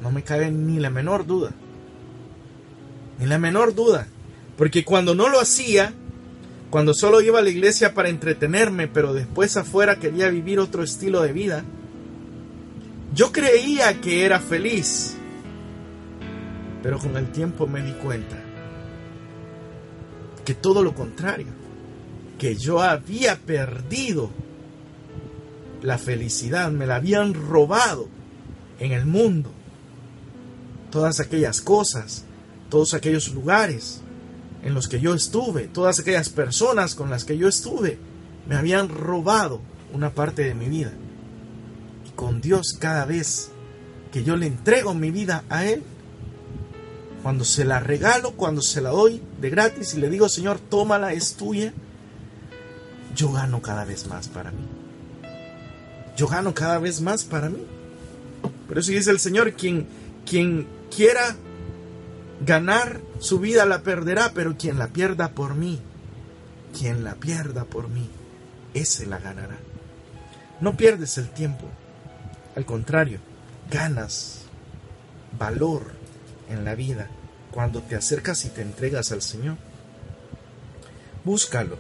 [0.02, 1.52] No me cabe ni la menor duda.
[3.20, 4.08] Ni la menor duda.
[4.58, 5.94] Porque cuando no lo hacía,
[6.70, 11.22] cuando solo iba a la iglesia para entretenerme, pero después afuera quería vivir otro estilo
[11.22, 11.64] de vida,
[13.14, 15.16] yo creía que era feliz.
[16.82, 18.38] Pero con el tiempo me di cuenta
[20.44, 21.48] que todo lo contrario,
[22.38, 24.32] que yo había perdido
[25.82, 28.08] la felicidad, me la habían robado
[28.80, 29.52] en el mundo.
[30.92, 32.26] Todas aquellas cosas,
[32.74, 34.02] todos aquellos lugares
[34.64, 38.00] en los que yo estuve, todas aquellas personas con las que yo estuve,
[38.50, 39.62] me habían robado
[39.94, 40.92] una parte de mi vida.
[42.08, 43.52] Y con Dios cada vez
[44.12, 45.84] que yo le entrego mi vida a Él,
[47.22, 51.14] cuando se la regalo, cuando se la doy de gratis y le digo, Señor, tómala,
[51.14, 51.72] es tuya,
[53.16, 54.66] yo gano cada vez más para mí.
[56.18, 57.64] Yo gano cada vez más para mí.
[58.68, 59.86] Por eso dice el Señor, quien,
[60.26, 61.36] quien quiera
[62.46, 65.80] ganar su vida la perderá, pero quien la pierda por mí,
[66.78, 68.10] quien la pierda por mí,
[68.74, 69.58] ese la ganará.
[70.60, 71.68] No pierdes el tiempo,
[72.56, 73.20] al contrario,
[73.70, 74.42] ganas
[75.38, 75.92] valor
[76.50, 77.10] en la vida
[77.52, 79.58] cuando te acercas y te entregas al Señor.
[81.24, 81.78] Búscalo.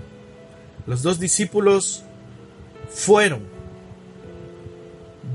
[0.86, 2.04] Los dos discípulos
[2.90, 3.44] fueron,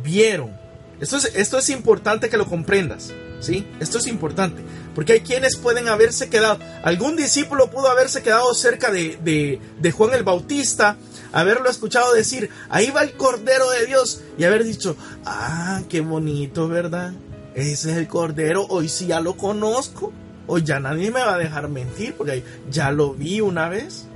[0.02, 0.56] vieron.
[1.00, 3.12] Esto es, esto es importante que lo comprendas.
[3.40, 3.66] ¿sí?
[3.80, 4.62] Esto es importante.
[4.98, 6.58] Porque hay quienes pueden haberse quedado.
[6.82, 10.96] Algún discípulo pudo haberse quedado cerca de, de, Juan el Bautista,
[11.30, 16.66] haberlo escuchado decir, ahí va el Cordero de Dios, y haber dicho, ah, qué bonito,
[16.66, 17.12] ¿verdad?
[17.54, 20.12] Ese es el Cordero, hoy sí ya lo conozco.
[20.48, 24.06] Hoy ya nadie me va a dejar mentir porque ya lo vi una vez.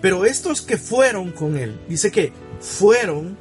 [0.00, 3.38] Pero estos que fueron con él, dice que fueron,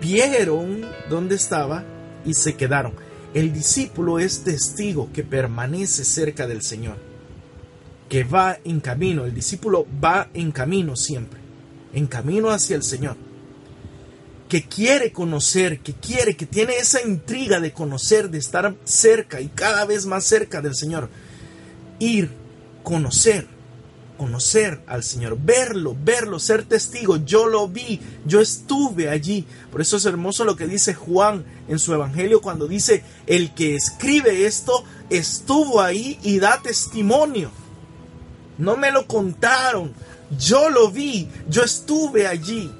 [0.00, 1.82] vieron dónde estaba
[2.24, 2.94] y se quedaron.
[3.34, 6.96] El discípulo es testigo que permanece cerca del Señor,
[8.08, 9.24] que va en camino.
[9.24, 11.40] El discípulo va en camino siempre,
[11.94, 13.16] en camino hacia el Señor
[14.52, 19.48] que quiere conocer, que quiere, que tiene esa intriga de conocer, de estar cerca y
[19.48, 21.08] cada vez más cerca del Señor.
[21.98, 22.28] Ir,
[22.82, 23.46] conocer,
[24.16, 27.16] conocer al Señor, verlo, verlo, ser testigo.
[27.16, 29.46] Yo lo vi, yo estuve allí.
[29.70, 33.74] Por eso es hermoso lo que dice Juan en su Evangelio cuando dice, el que
[33.74, 37.50] escribe esto estuvo ahí y da testimonio.
[38.58, 39.92] No me lo contaron,
[40.38, 42.70] yo lo vi, yo estuve allí.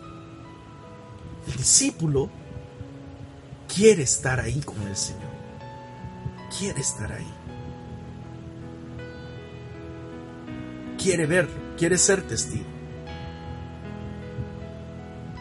[1.46, 2.30] El discípulo
[3.74, 5.32] quiere estar ahí con el Señor.
[6.56, 7.41] Quiere estar ahí.
[11.02, 12.64] Quiere verlo, quiere ser testigo.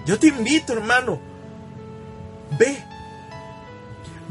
[0.05, 1.21] Yo te invito, hermano.
[2.57, 2.77] Ve.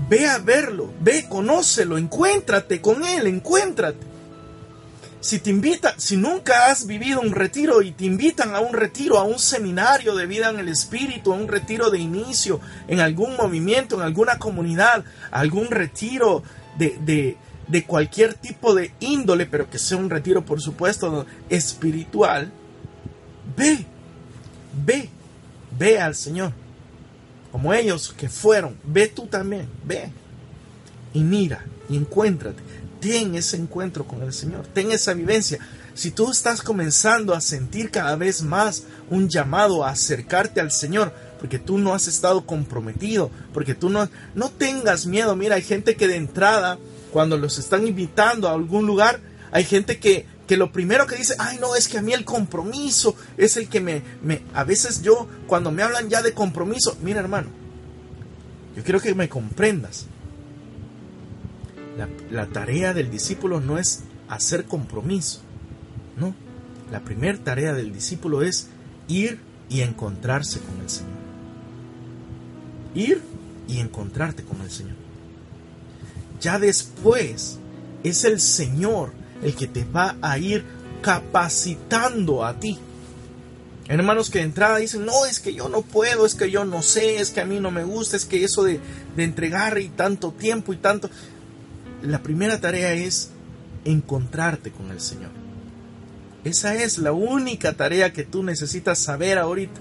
[0.08, 0.92] Ve a verlo.
[1.00, 1.98] Ve, conócelo.
[1.98, 3.28] Encuéntrate con él.
[3.28, 4.10] Encuéntrate
[5.20, 9.18] si te invita, si nunca has vivido un retiro y te invitan a un retiro,
[9.18, 13.36] a un seminario de vida en el espíritu, a un retiro de inicio, en algún
[13.36, 16.42] movimiento, en alguna comunidad, algún retiro
[16.78, 17.36] de, de
[17.84, 22.50] cualquier tipo de índole, pero que sea un retiro, por supuesto, espiritual,
[23.56, 23.84] ve,
[24.84, 25.08] ve,
[25.78, 26.52] ve al Señor.
[27.52, 30.10] Como ellos que fueron, ve tú también, ve.
[31.12, 32.62] Y mira, y encuéntrate
[33.00, 35.58] ten ese encuentro con el Señor, ten esa vivencia.
[35.94, 41.12] Si tú estás comenzando a sentir cada vez más un llamado a acercarte al Señor,
[41.38, 45.34] porque tú no has estado comprometido, porque tú no, no tengas miedo.
[45.34, 46.78] Mira, hay gente que de entrada,
[47.10, 49.20] cuando los están invitando a algún lugar,
[49.52, 52.24] hay gente que, que lo primero que dice, ay no, es que a mí el
[52.24, 54.02] compromiso es el que me.
[54.54, 57.48] A veces yo, cuando me hablan ya de compromiso, mira hermano,
[58.76, 60.06] yo quiero que me comprendas.
[62.30, 65.40] La, tarea del discípulo no es hacer compromiso,
[66.16, 66.34] no.
[66.90, 68.68] La primera tarea del discípulo es
[69.06, 71.12] ir y encontrarse con el Señor.
[72.94, 73.22] Ir
[73.68, 74.96] y encontrarte con el Señor.
[76.40, 77.58] Ya después
[78.02, 80.64] es el Señor el que te va a ir
[81.02, 82.78] capacitando a ti.
[83.88, 86.82] Hermanos que de entrada dicen, no, es que yo no puedo, es que yo no
[86.82, 88.78] sé, es que a mí no me gusta, es que eso de,
[89.16, 91.10] de entregar y tanto tiempo y tanto...
[92.02, 93.30] La primera tarea es
[93.84, 95.30] encontrarte con el Señor.
[96.44, 99.80] Esa es la única tarea que tú necesitas saber ahorita.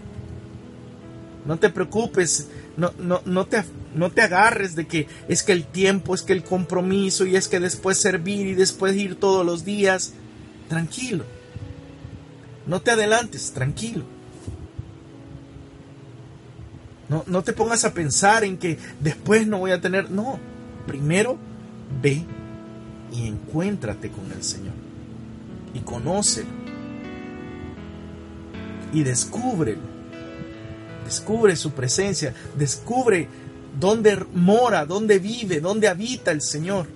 [1.45, 3.63] No te preocupes, no, no, no, te,
[3.95, 7.47] no te agarres de que es que el tiempo, es que el compromiso y es
[7.47, 10.13] que después servir y después ir todos los días.
[10.67, 11.23] Tranquilo.
[12.67, 14.03] No te adelantes, tranquilo.
[17.09, 20.11] No, no te pongas a pensar en que después no voy a tener...
[20.11, 20.39] No,
[20.85, 21.37] primero
[22.01, 22.23] ve
[23.11, 24.75] y encuéntrate con el Señor.
[25.73, 26.49] Y conócelo.
[28.93, 29.81] Y descúbrelo.
[31.05, 32.35] Descubre su presencia.
[32.55, 33.27] Descubre
[33.79, 36.87] dónde mora, dónde vive, dónde habita el Señor.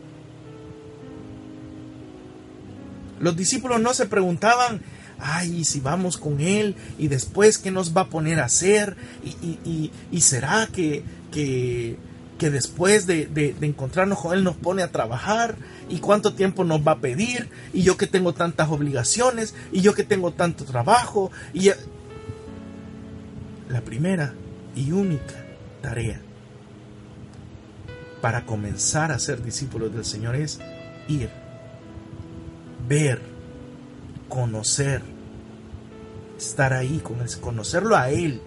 [3.19, 4.82] Los discípulos no se preguntaban,
[5.19, 10.22] ay, si vamos con Él y después qué nos va a poner a hacer y,
[10.22, 11.98] será que, que,
[12.38, 15.56] después de, de, encontrarnos con Él nos pone a trabajar
[15.89, 19.93] y cuánto tiempo nos va a pedir y yo que tengo tantas obligaciones y yo
[19.93, 21.69] que tengo tanto trabajo y
[23.69, 24.34] la primera
[24.76, 25.46] y única
[25.82, 26.19] tarea
[28.24, 30.58] para comenzar a ser discípulos del Señor es
[31.10, 31.30] ir,
[32.88, 33.20] ver,
[34.30, 35.02] conocer,
[36.38, 38.42] estar ahí con él, conocerlo a Él,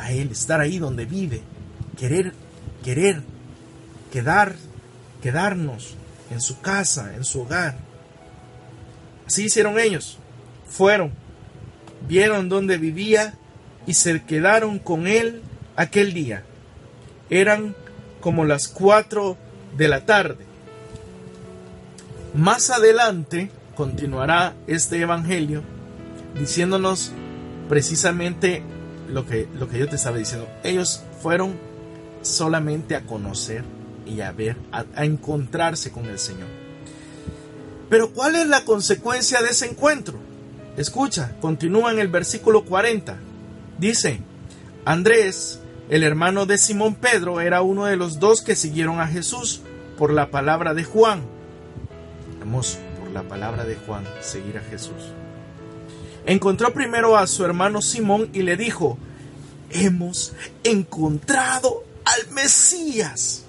[0.00, 1.42] a Él, estar ahí donde vive,
[1.96, 2.32] querer,
[2.82, 3.22] querer,
[4.12, 4.56] quedar,
[5.22, 5.94] quedarnos
[6.32, 7.76] en su casa, en su hogar.
[9.28, 10.18] Así hicieron ellos,
[10.66, 11.12] fueron,
[12.08, 13.34] vieron dónde vivía
[13.86, 15.40] y se quedaron con Él
[15.76, 16.42] aquel día.
[17.30, 17.76] Eran
[18.28, 19.38] como las 4
[19.78, 20.44] de la tarde.
[22.34, 25.62] Más adelante continuará este evangelio
[26.38, 27.12] diciéndonos
[27.70, 28.62] precisamente
[29.10, 30.46] lo que, lo que yo te estaba diciendo.
[30.62, 31.58] Ellos fueron
[32.20, 33.64] solamente a conocer
[34.04, 36.48] y a ver, a, a encontrarse con el Señor.
[37.88, 40.18] Pero ¿cuál es la consecuencia de ese encuentro?
[40.76, 43.16] Escucha, continúa en el versículo 40.
[43.78, 44.20] Dice,
[44.84, 49.62] Andrés, el hermano de Simón Pedro era uno de los dos que siguieron a Jesús
[49.96, 51.22] por la palabra de Juan.
[52.40, 55.12] Vamos, por la palabra de Juan, seguir a Jesús.
[56.26, 58.98] Encontró primero a su hermano Simón y le dijo,
[59.70, 63.44] hemos encontrado al Mesías.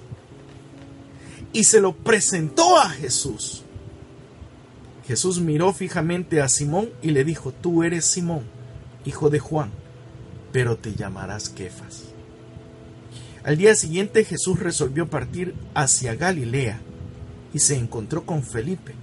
[1.52, 3.64] Y se lo presentó a Jesús.
[5.06, 8.44] Jesús miró fijamente a Simón y le dijo, tú eres Simón,
[9.04, 9.70] hijo de Juan,
[10.52, 12.09] pero te llamarás Kefas
[13.44, 16.80] al día siguiente Jesús resolvió partir hacia Galilea
[17.52, 18.94] y se encontró con Felipe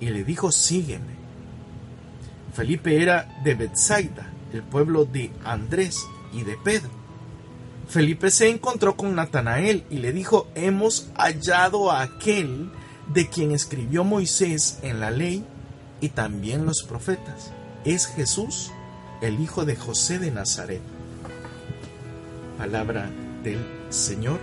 [0.00, 1.16] y le dijo, sígueme.
[2.52, 5.98] Felipe era de Bethsaida, el pueblo de Andrés
[6.32, 6.90] y de Pedro.
[7.88, 12.70] Felipe se encontró con Natanael y le dijo, hemos hallado a aquel
[13.12, 15.44] de quien escribió Moisés en la ley
[16.00, 17.52] y también los profetas.
[17.84, 18.72] Es Jesús,
[19.22, 20.82] el hijo de José de Nazaret.
[22.58, 23.10] Palabra
[23.42, 24.40] del Señor.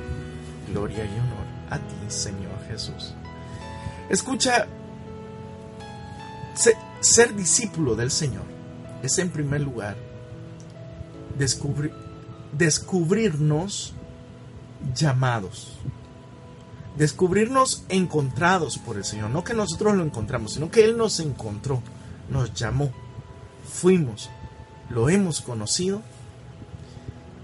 [0.70, 3.14] Gloria y honor a ti, Señor Jesús.
[4.10, 4.68] Escucha,
[7.00, 8.44] ser, discípulo del Señor
[9.02, 9.96] es en primer lugar
[11.38, 11.94] descubrir,
[12.52, 13.94] descubrirnos
[14.96, 15.80] llamados,
[16.98, 21.82] descubrirnos encontrados por el Señor, no que nosotros lo encontramos, sino que Él nos encontró,
[22.30, 22.92] nos llamó,
[23.68, 24.30] fuimos,
[24.90, 26.02] lo hemos conocido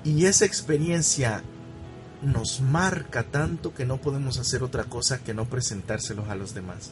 [0.03, 1.43] y esa experiencia
[2.21, 6.91] nos marca tanto que no podemos hacer otra cosa que no presentárselos a los demás.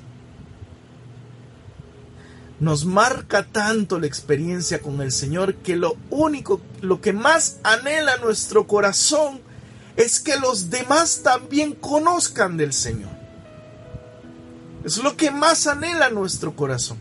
[2.60, 8.18] Nos marca tanto la experiencia con el Señor que lo único, lo que más anhela
[8.18, 9.42] nuestro corazón
[9.96, 13.12] es que los demás también conozcan del Señor.
[14.84, 16.98] Es lo que más anhela nuestro corazón.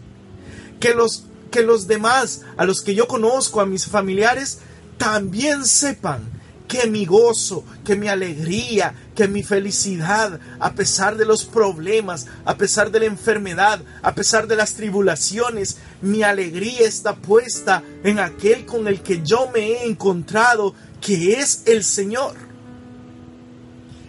[0.80, 4.59] Que los, que los demás, a los que yo conozco, a mis familiares,
[4.99, 6.36] también sepan
[6.66, 12.57] que mi gozo, que mi alegría, que mi felicidad, a pesar de los problemas, a
[12.57, 18.66] pesar de la enfermedad, a pesar de las tribulaciones, mi alegría está puesta en aquel
[18.66, 22.34] con el que yo me he encontrado, que es el Señor.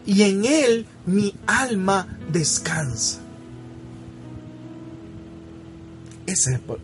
[0.06, 3.20] Y en Él mi alma descansa.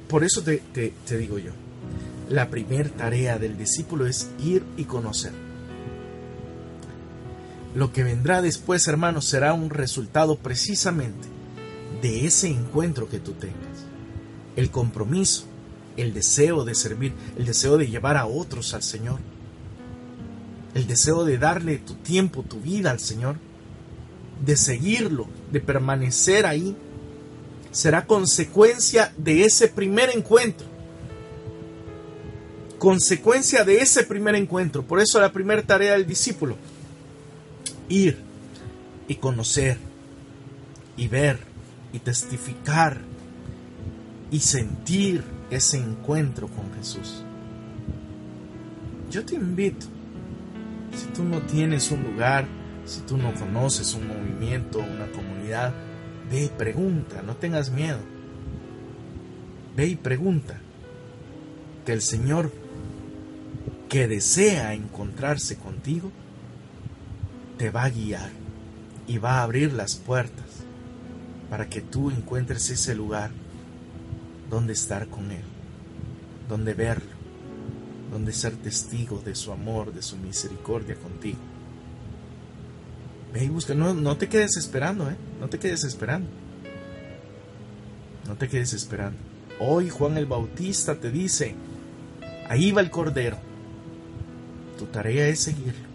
[0.08, 1.52] Por eso te, te digo yo,
[2.34, 5.32] la primera tarea del discípulo es ir y conocer.
[7.76, 11.28] Lo que vendrá después, hermanos, será un resultado precisamente
[12.02, 13.86] de ese encuentro que tú tengas.
[14.56, 15.46] El compromiso,
[15.96, 19.20] el deseo de servir, el deseo de llevar a otros al Señor,
[20.74, 23.36] el deseo de darle tu tiempo, tu vida al Señor,
[24.44, 26.76] de seguirlo, de permanecer ahí,
[27.70, 30.73] será consecuencia de ese primer encuentro.
[32.84, 34.84] Consecuencia de ese primer encuentro.
[34.84, 36.58] Por eso la primera tarea del discípulo,
[37.88, 38.18] ir
[39.08, 39.78] y conocer
[40.98, 41.40] y ver
[41.94, 42.98] y testificar
[44.32, 47.24] y sentir ese encuentro con Jesús.
[49.10, 49.86] Yo te invito,
[50.94, 52.46] si tú no tienes un lugar,
[52.86, 55.74] si tú no conoces un movimiento, una comunidad,
[56.30, 58.00] ve y pregunta, no tengas miedo.
[59.74, 60.60] Ve y pregunta.
[61.86, 62.63] Que el Señor
[63.90, 66.12] que desea encontrarse contigo
[67.58, 68.30] te va a guiar
[69.08, 70.46] y va a abrir las puertas
[71.50, 73.32] para que tú encuentres ese lugar
[74.50, 75.44] donde estar con Él,
[76.50, 77.12] donde verlo,
[78.12, 81.40] donde ser testigo de su amor, de su misericordia contigo.
[83.34, 85.16] Ve y busca, no, no te quedes esperando, ¿eh?
[85.40, 86.28] No te quedes esperando.
[88.28, 89.18] No te quedes esperando.
[89.60, 91.56] Hoy Juan el Bautista te dice,
[92.48, 93.38] ahí va el Cordero.
[94.84, 95.88] Tu tarea es seguirlo.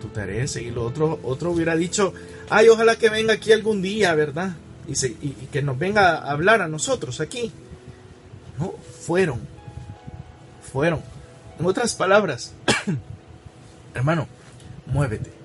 [0.00, 0.84] Tu tarea es seguirlo.
[0.84, 2.14] Otro, otro hubiera dicho,
[2.48, 4.54] ay, ojalá que venga aquí algún día, ¿verdad?
[4.86, 7.50] Y, y que nos venga a hablar a nosotros aquí.
[8.58, 9.40] No, fueron.
[10.72, 11.02] Fueron.
[11.58, 12.52] En otras palabras,
[13.94, 14.28] hermano,
[14.86, 15.36] muévete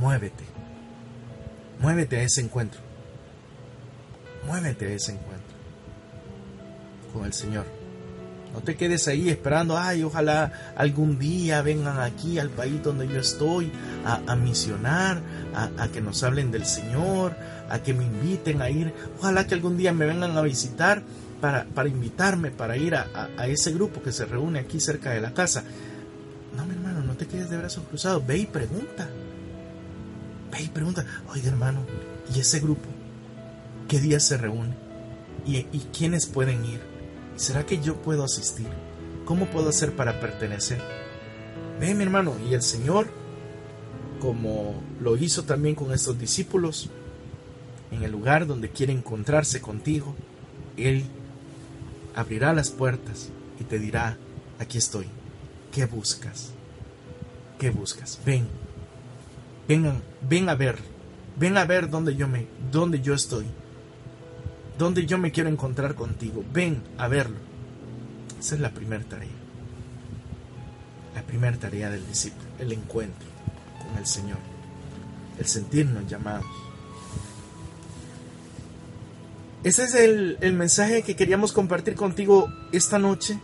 [0.00, 0.44] muévete.
[1.78, 2.80] Muévete a ese encuentro.
[4.46, 5.56] Muévete a ese encuentro
[7.12, 7.66] con el Señor.
[8.52, 13.20] No te quedes ahí esperando, ay, ojalá algún día vengan aquí al país donde yo
[13.20, 13.70] estoy
[14.04, 15.22] a, misionar,
[15.54, 17.36] a, que nos hablen del Señor,
[17.68, 18.92] a que me inviten a ir.
[19.18, 21.02] Ojalá que algún día me vengan a visitar
[21.40, 25.20] para, para invitarme, para ir a, a, ese grupo que se reúne aquí cerca de
[25.20, 25.62] la casa.
[26.56, 29.08] No, mi hermano, no te quedes de brazos cruzados, ve y pregunta.
[30.50, 31.86] Ve y pregunta, oiga hermano,
[32.34, 32.88] ¿y ese grupo?
[33.86, 34.74] ¿Qué día se reúne?
[35.46, 36.89] ¿Y, ¿Y quiénes pueden ir?
[37.40, 38.66] ¿Será que yo puedo asistir?
[39.24, 40.78] ¿Cómo puedo hacer para pertenecer?
[41.80, 43.06] Ve mi hermano, y el Señor,
[44.20, 46.90] como lo hizo también con estos discípulos,
[47.90, 50.14] en el lugar donde quiere encontrarse contigo,
[50.76, 51.04] Él
[52.14, 54.18] abrirá las puertas y te dirá,
[54.58, 55.06] aquí estoy,
[55.72, 56.50] ¿qué buscas?
[57.58, 58.20] ¿Qué buscas?
[58.26, 58.46] Ven,
[59.66, 60.76] Vengan, ven a ver,
[61.38, 63.46] ven a ver dónde yo me, dónde yo estoy,
[64.80, 66.42] dónde yo me quiero encontrar contigo.
[66.52, 67.36] Ven a verlo.
[68.38, 69.28] Esa es la primera tarea.
[71.14, 73.28] La primera tarea del discípulo, el encuentro
[73.78, 74.38] con el Señor,
[75.38, 76.46] el sentirnos llamados.
[79.62, 83.38] Ese es el, el mensaje que queríamos compartir contigo esta noche.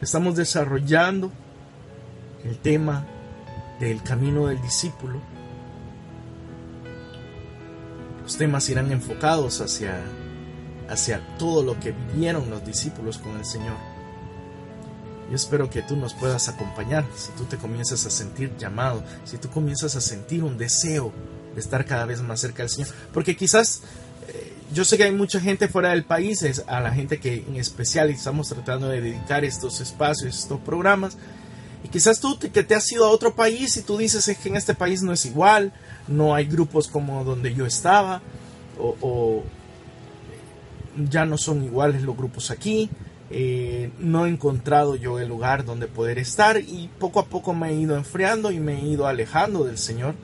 [0.00, 1.32] Estamos desarrollando
[2.44, 3.04] el tema
[3.80, 5.20] del camino del discípulo.
[8.30, 10.00] Los temas irán enfocados hacia,
[10.88, 13.74] hacia todo lo que vivieron los discípulos con el Señor.
[15.28, 19.36] Yo espero que tú nos puedas acompañar si tú te comienzas a sentir llamado, si
[19.36, 21.12] tú comienzas a sentir un deseo
[21.56, 22.90] de estar cada vez más cerca del Señor.
[23.12, 23.82] Porque quizás
[24.28, 27.56] eh, yo sé que hay mucha gente fuera del país, a la gente que en
[27.56, 31.16] especial estamos tratando de dedicar estos espacios, estos programas,
[31.82, 34.50] y quizás tú que te has ido a otro país y tú dices es que
[34.50, 35.72] en este país no es igual,
[36.08, 38.20] no hay grupos como donde yo estaba,
[38.78, 39.42] o,
[40.96, 42.90] ya no son iguales los grupos aquí,
[43.30, 47.70] eh, no he encontrado yo el lugar donde poder estar y poco a poco me
[47.70, 50.14] he ido enfriando y me he ido alejando del Señor.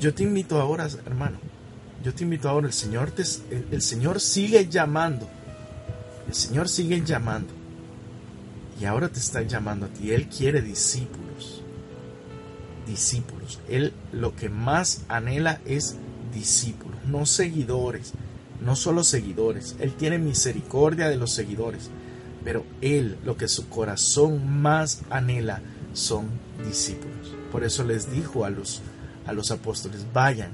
[0.00, 1.38] Yo te invito ahora, hermano,
[2.02, 3.22] yo te invito ahora, el Señor, te,
[3.70, 5.28] el Señor sigue llamando,
[6.26, 7.58] el Señor sigue llamando.
[8.80, 10.12] Y ahora te está llamando a ti.
[10.12, 11.27] Él quiere discípulos.
[12.88, 13.60] Discípulos.
[13.68, 15.96] Él lo que más anhela es
[16.34, 18.14] discípulos, no seguidores.
[18.60, 19.76] No solo seguidores.
[19.78, 21.90] Él tiene misericordia de los seguidores.
[22.42, 25.60] Pero Él lo que su corazón más anhela
[25.92, 26.26] son
[26.66, 27.34] discípulos.
[27.52, 28.82] Por eso les dijo a los,
[29.26, 30.50] a los apóstoles, vayan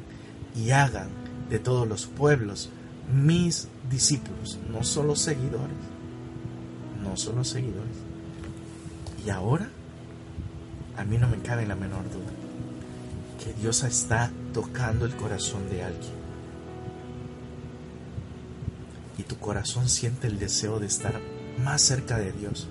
[0.55, 1.09] y hagan
[1.51, 2.69] de todos los pueblos
[3.13, 5.77] mis discípulos, no solo seguidores,
[7.03, 7.97] no solo seguidores.
[9.27, 9.69] Y ahora,
[10.97, 12.33] a mí no me cabe la menor duda
[13.43, 16.25] que Dios está tocando el corazón de alguien.
[19.19, 21.21] y tu corazón siente el deseo de estar
[21.63, 22.67] más cerca de Dios.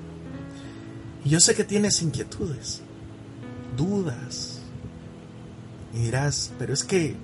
[1.24, 2.82] Y yo sé que tienes inquietudes,
[3.78, 4.59] dudas,
[5.93, 7.15] y dirás, pero es que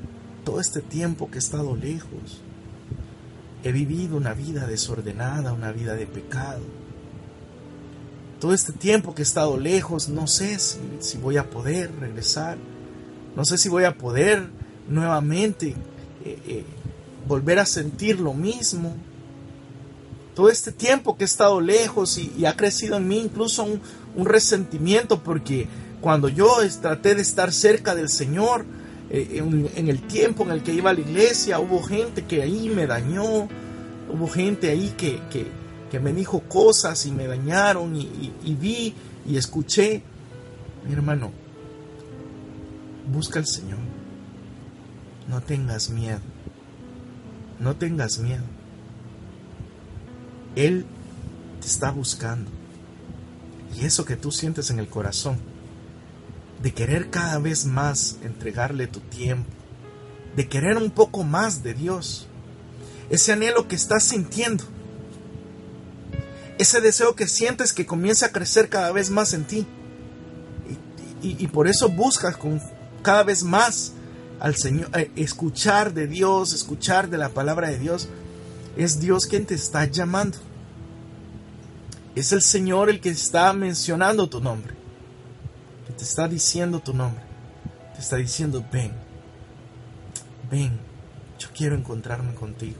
[0.46, 2.42] todo este tiempo que he estado lejos,
[3.64, 6.62] he vivido una vida desordenada, una vida de pecado.
[8.40, 12.58] Todo este tiempo que he estado lejos, no sé si, voy a poder regresar,
[13.36, 14.48] no sé si voy a poder
[14.88, 15.76] nuevamente
[16.24, 16.66] eh, eh,
[17.28, 18.96] volver a sentir lo mismo.
[20.36, 25.22] Todo este tiempo que he estado lejos y, ha crecido en mí incluso un, resentimiento
[25.22, 25.68] porque
[26.00, 26.50] cuando yo
[26.82, 28.66] traté de estar cerca del Señor,
[29.10, 29.44] eh,
[29.76, 32.88] en, el tiempo en el que iba a la iglesia, hubo gente que ahí me
[32.88, 33.50] dañó,
[34.10, 35.59] hubo gente ahí que, que,
[35.98, 38.94] me dijo cosas y me dañaron y vi
[39.26, 40.04] y escuché.
[40.86, 41.32] Mi hermano,
[43.12, 43.80] busca al Señor.
[45.28, 46.20] No tengas miedo.
[47.60, 48.44] No tengas miedo.
[50.56, 50.86] Él
[51.62, 52.50] te está buscando.
[53.76, 55.38] Y eso que tú sientes en el corazón,
[56.62, 59.50] de querer cada vez más entregarle tu tiempo,
[60.36, 62.28] de querer un poco más de Dios,
[63.10, 64.64] ese anhelo que estás sintiendo,
[66.60, 69.66] ese deseo que sientes que comienza a crecer cada vez más en ti.
[71.22, 72.62] Y, por eso buscas con
[73.02, 73.94] cada vez más
[74.40, 78.08] al Señor, eh, escuchar de Dios, escuchar de la palabra de Dios,
[78.78, 80.38] es Dios quien te está llamando.
[82.16, 84.74] Es el Señor el que está mencionando tu nombre,
[85.88, 87.24] que te está diciendo tu nombre,
[87.96, 88.92] te está diciendo, ven,
[90.50, 90.78] ven,
[91.38, 92.80] yo quiero encontrarme contigo,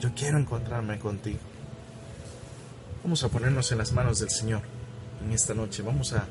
[0.00, 1.51] yo quiero encontrarme contigo.
[3.04, 4.62] Vamos a ponernos en las manos del Señor
[5.24, 6.24] en esta noche, vamos a,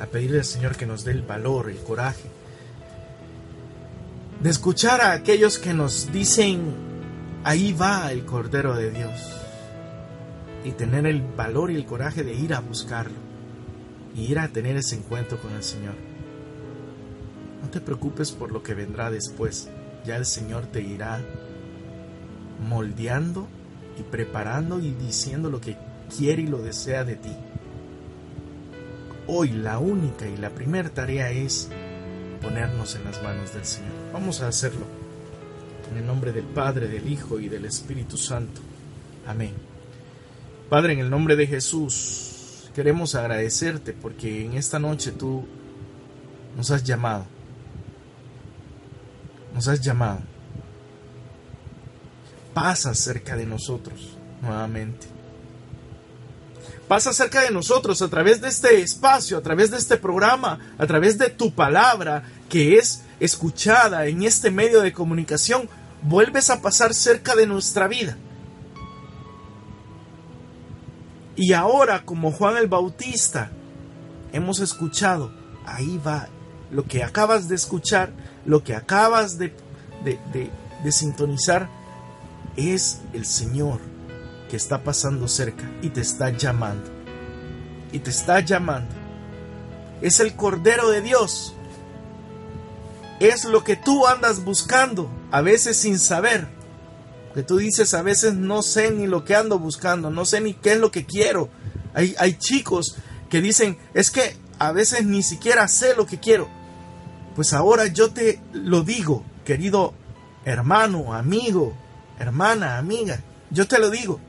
[0.00, 2.28] a pedirle al Señor que nos dé el valor, el coraje,
[4.42, 6.74] de escuchar a aquellos que nos dicen,
[7.44, 9.20] ahí va el Cordero de Dios,
[10.64, 13.16] y tener el valor y el coraje de ir a buscarlo,
[14.14, 15.94] y ir a tener ese encuentro con el Señor.
[17.62, 19.70] No te preocupes por lo que vendrá después,
[20.04, 21.22] ya el Señor te irá
[22.68, 23.46] moldeando
[23.98, 25.76] y preparando y diciendo lo que
[26.16, 27.32] quiere y lo desea de ti.
[29.26, 31.68] Hoy la única y la primera tarea es
[32.40, 33.92] ponernos en las manos del Señor.
[34.12, 34.84] Vamos a hacerlo.
[35.90, 38.60] En el nombre del Padre, del Hijo y del Espíritu Santo.
[39.26, 39.52] Amén.
[40.68, 45.44] Padre, en el nombre de Jesús, queremos agradecerte porque en esta noche tú
[46.56, 47.26] nos has llamado.
[49.54, 50.20] Nos has llamado.
[52.54, 55.21] Pasa cerca de nosotros nuevamente
[56.92, 60.86] pasa cerca de nosotros a través de este espacio, a través de este programa, a
[60.86, 65.70] través de tu palabra que es escuchada en este medio de comunicación,
[66.02, 68.18] vuelves a pasar cerca de nuestra vida.
[71.34, 73.50] Y ahora, como Juan el Bautista,
[74.34, 75.32] hemos escuchado,
[75.64, 76.28] ahí va,
[76.70, 78.12] lo que acabas de escuchar,
[78.44, 79.54] lo que acabas de,
[80.04, 81.70] de sintonizar,
[82.54, 83.91] es el Señor
[84.56, 86.90] está pasando cerca y te está llamando.
[87.92, 88.94] Y te está llamando.
[90.00, 91.54] Es el Cordero de Dios.
[93.20, 96.48] Es lo que tú andas buscando, a veces sin saber.
[97.34, 100.54] Que tú dices, a veces no sé ni lo que ando buscando, no sé ni
[100.54, 101.48] qué es lo que quiero.
[101.94, 102.96] Hay, hay chicos
[103.30, 106.48] que dicen, es que a veces ni siquiera sé lo que quiero.
[107.34, 109.94] Pues ahora yo te lo digo, querido
[110.44, 111.72] hermano, amigo,
[112.18, 114.20] hermana, amiga, yo te lo digo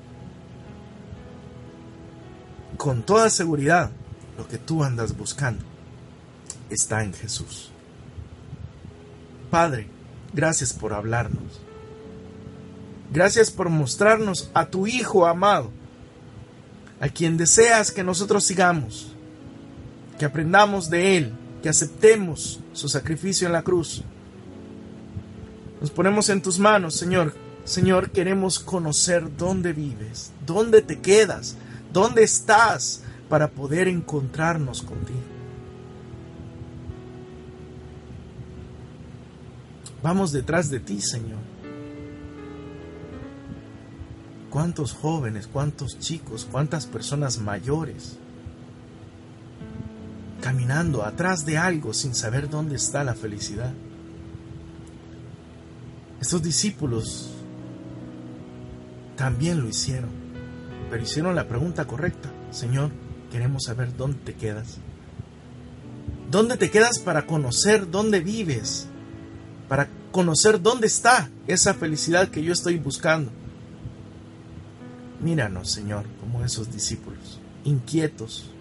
[2.77, 3.91] con toda seguridad
[4.37, 5.63] lo que tú andas buscando
[6.69, 7.71] está en Jesús.
[9.49, 9.87] Padre,
[10.33, 11.61] gracias por hablarnos.
[13.11, 15.69] Gracias por mostrarnos a tu Hijo amado,
[16.99, 19.13] a quien deseas que nosotros sigamos,
[20.17, 24.03] que aprendamos de Él, que aceptemos su sacrificio en la cruz.
[25.79, 27.35] Nos ponemos en tus manos, Señor.
[27.65, 31.55] Señor, queremos conocer dónde vives, dónde te quedas,
[31.93, 35.19] ¿Dónde estás para poder encontrarnos contigo?
[40.01, 41.39] Vamos detrás de ti, Señor.
[44.49, 48.17] ¿Cuántos jóvenes, cuántos chicos, cuántas personas mayores
[50.41, 53.71] caminando atrás de algo sin saber dónde está la felicidad?
[56.19, 57.31] Estos discípulos
[59.15, 60.22] también lo hicieron
[60.93, 62.29] pero hicieron la pregunta correcta.
[62.51, 62.91] Señor,
[63.31, 64.77] queremos saber dónde te quedas.
[66.29, 68.85] ¿Dónde te quedas para conocer dónde vives?
[69.67, 73.31] Para conocer dónde está esa felicidad que yo estoy buscando.
[75.19, 78.51] Míranos, Señor, como esos discípulos, inquietos,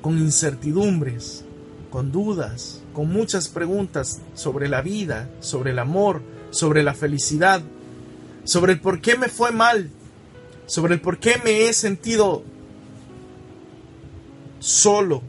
[0.00, 1.44] con incertidumbres,
[1.90, 7.60] con dudas, con muchas preguntas sobre la vida, sobre el amor, sobre la felicidad,
[8.44, 9.90] sobre el por qué me fue mal,
[10.70, 12.44] sobre el por qué me he sentido
[14.60, 15.20] solo.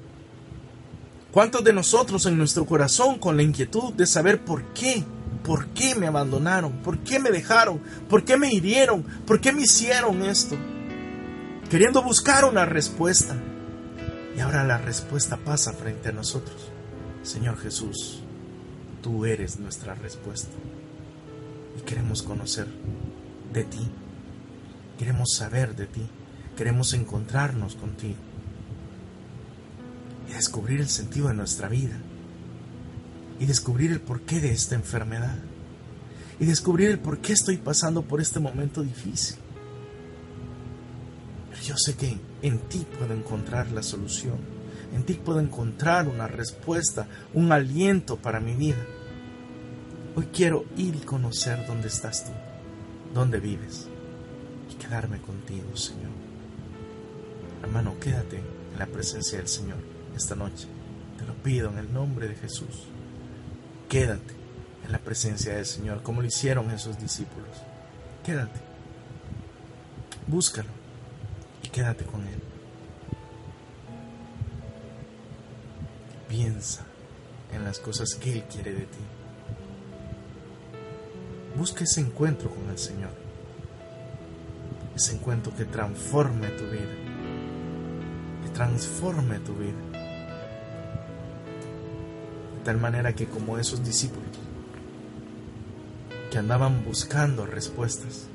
[1.31, 5.03] ¿Cuántos de nosotros en nuestro corazón con la inquietud de saber por qué?
[5.43, 6.73] ¿Por qué me abandonaron?
[6.83, 7.81] ¿Por qué me dejaron?
[8.07, 9.01] ¿Por qué me hirieron?
[9.01, 10.55] ¿Por qué me hicieron esto?
[11.71, 13.35] Queriendo buscar una respuesta.
[14.37, 16.69] Y ahora la respuesta pasa frente a nosotros.
[17.23, 18.21] Señor Jesús,
[19.01, 20.51] tú eres nuestra respuesta.
[21.79, 22.67] Y queremos conocer
[23.51, 23.89] de ti.
[25.01, 26.07] Queremos saber de ti.
[26.55, 28.19] Queremos encontrarnos contigo.
[30.29, 31.97] Y descubrir el sentido de nuestra vida.
[33.39, 35.39] Y descubrir el porqué de esta enfermedad.
[36.39, 39.37] Y descubrir el por qué estoy pasando por este momento difícil.
[41.49, 44.37] Pero yo sé que en ti puedo encontrar la solución.
[44.93, 48.85] En ti puedo encontrar una respuesta, un aliento para mi vida.
[50.15, 52.31] Hoy quiero ir y conocer dónde estás tú,
[53.15, 53.90] dónde vives
[54.81, 56.11] quedarme contigo, Señor.
[57.61, 59.77] Hermano, quédate en la presencia del Señor
[60.15, 60.67] esta noche.
[61.17, 62.87] Te lo pido en el nombre de Jesús.
[63.87, 64.33] Quédate
[64.85, 67.49] en la presencia del Señor, como lo hicieron esos discípulos.
[68.25, 68.59] Quédate.
[70.27, 70.69] Búscalo
[71.63, 72.41] y quédate con Él.
[76.27, 76.83] Piensa
[77.53, 78.99] en las cosas que Él quiere de ti.
[81.57, 83.20] Busca ese encuentro con el Señor.
[85.01, 86.93] Ese encuentro que transforme tu vida.
[88.43, 89.73] Que transforme tu vida.
[92.53, 94.29] De tal manera que como esos discípulos
[96.29, 98.27] que andaban buscando respuestas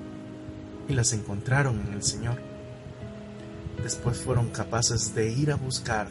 [0.88, 2.40] y las encontraron en el Señor,
[3.80, 6.08] después fueron capaces de ir a buscar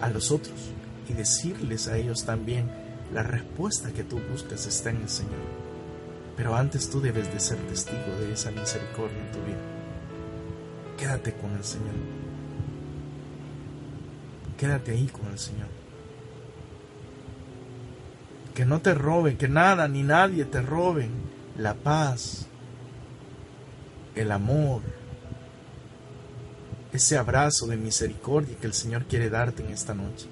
[0.00, 0.72] a los otros
[1.08, 2.68] y decirles a ellos también
[3.14, 5.65] la respuesta que tú buscas está en el Señor.
[6.36, 9.56] Pero antes tú debes de ser testigo de esa misericordia en tu vida.
[10.98, 11.94] Quédate con el Señor.
[14.58, 15.68] Quédate ahí con el Señor.
[18.54, 21.10] Que no te roben, que nada ni nadie te roben
[21.58, 22.46] la paz,
[24.14, 24.82] el amor,
[26.92, 30.26] ese abrazo de misericordia que el Señor quiere darte en esta noche.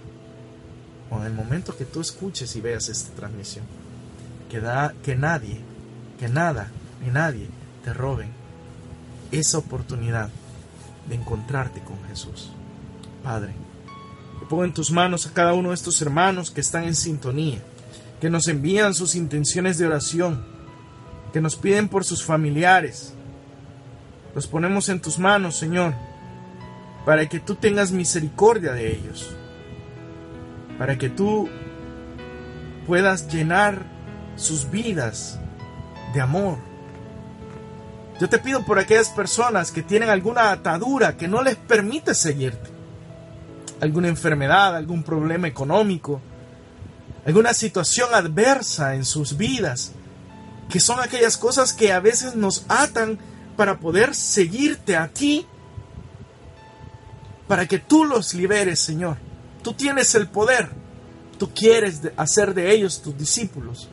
[1.11, 3.67] O en el momento que tú escuches y veas esta transmisión.
[4.51, 5.61] Que, da, que nadie,
[6.25, 6.69] que nada
[7.05, 7.49] ni nadie
[7.85, 8.31] te roben
[9.31, 10.31] esa oportunidad
[11.07, 12.51] de encontrarte con Jesús.
[13.23, 13.53] Padre,
[14.49, 17.59] pongo en tus manos a cada uno de estos hermanos que están en sintonía,
[18.23, 20.47] que nos envían sus intenciones de oración,
[21.35, 23.13] que nos piden por sus familiares.
[24.35, 25.93] Los ponemos en tus manos, Señor
[27.05, 29.37] para que tú tengas misericordia de ellos,
[30.79, 31.51] para que tú
[32.87, 33.83] puedas llenar
[34.37, 35.39] sus vidas
[36.15, 36.59] de amor.
[38.21, 42.71] Yo te pido por aquellas personas que tienen alguna atadura que no les permite seguirte,
[43.81, 46.21] alguna enfermedad, algún problema económico,
[47.27, 49.93] alguna situación adversa en sus vidas,
[50.71, 53.19] que son aquellas cosas que a veces nos atan
[53.57, 55.47] para poder seguirte a ti
[57.49, 59.17] para que tú los liberes, Señor.
[59.63, 60.71] Tú tienes el poder.
[61.39, 63.89] Tú quieres hacer de ellos tus discípulos.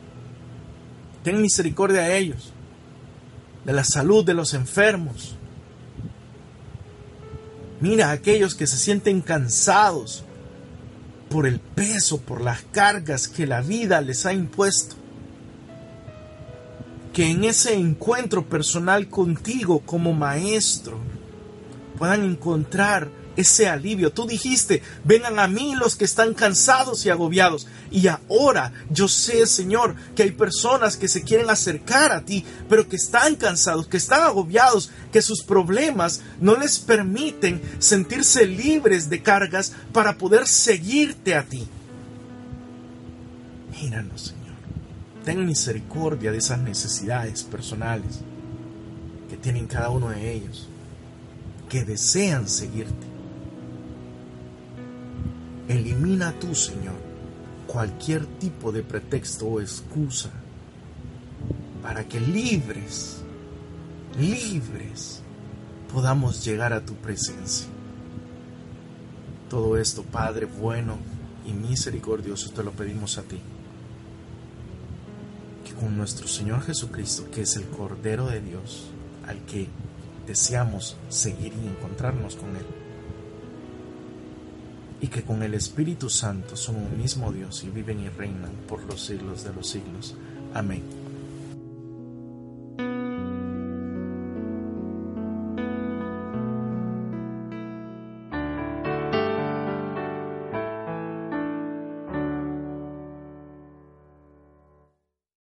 [1.22, 2.52] Ten misericordia de ellos,
[3.64, 5.36] de la salud de los enfermos.
[7.80, 10.24] Mira a aquellos que se sienten cansados
[11.28, 14.96] por el peso, por las cargas que la vida les ha impuesto.
[17.12, 20.98] Que en ese encuentro personal contigo como maestro
[21.98, 24.12] puedan encontrar ese alivio.
[24.12, 27.66] Tú dijiste, vengan a mí los que están cansados y agobiados.
[27.90, 32.88] Y ahora yo sé, Señor, que hay personas que se quieren acercar a ti, pero
[32.88, 39.22] que están cansados, que están agobiados, que sus problemas no les permiten sentirse libres de
[39.22, 41.66] cargas para poder seguirte a ti.
[43.80, 44.42] Míranos, Señor.
[45.24, 48.20] Ten misericordia de esas necesidades personales
[49.30, 50.68] que tienen cada uno de ellos,
[51.68, 53.11] que desean seguirte.
[55.72, 56.96] Elimina tú, Señor,
[57.66, 60.28] cualquier tipo de pretexto o excusa
[61.82, 63.22] para que libres,
[64.18, 65.22] libres,
[65.90, 67.68] podamos llegar a tu presencia.
[69.48, 70.98] Todo esto, Padre bueno
[71.46, 73.40] y misericordioso, te lo pedimos a ti.
[75.64, 78.90] Que con nuestro Señor Jesucristo, que es el Cordero de Dios,
[79.26, 79.68] al que
[80.26, 82.81] deseamos seguir y encontrarnos con Él.
[85.02, 88.82] Y que con el Espíritu Santo son un mismo Dios y viven y reinan por
[88.84, 90.14] los siglos de los siglos.
[90.54, 91.01] Amén.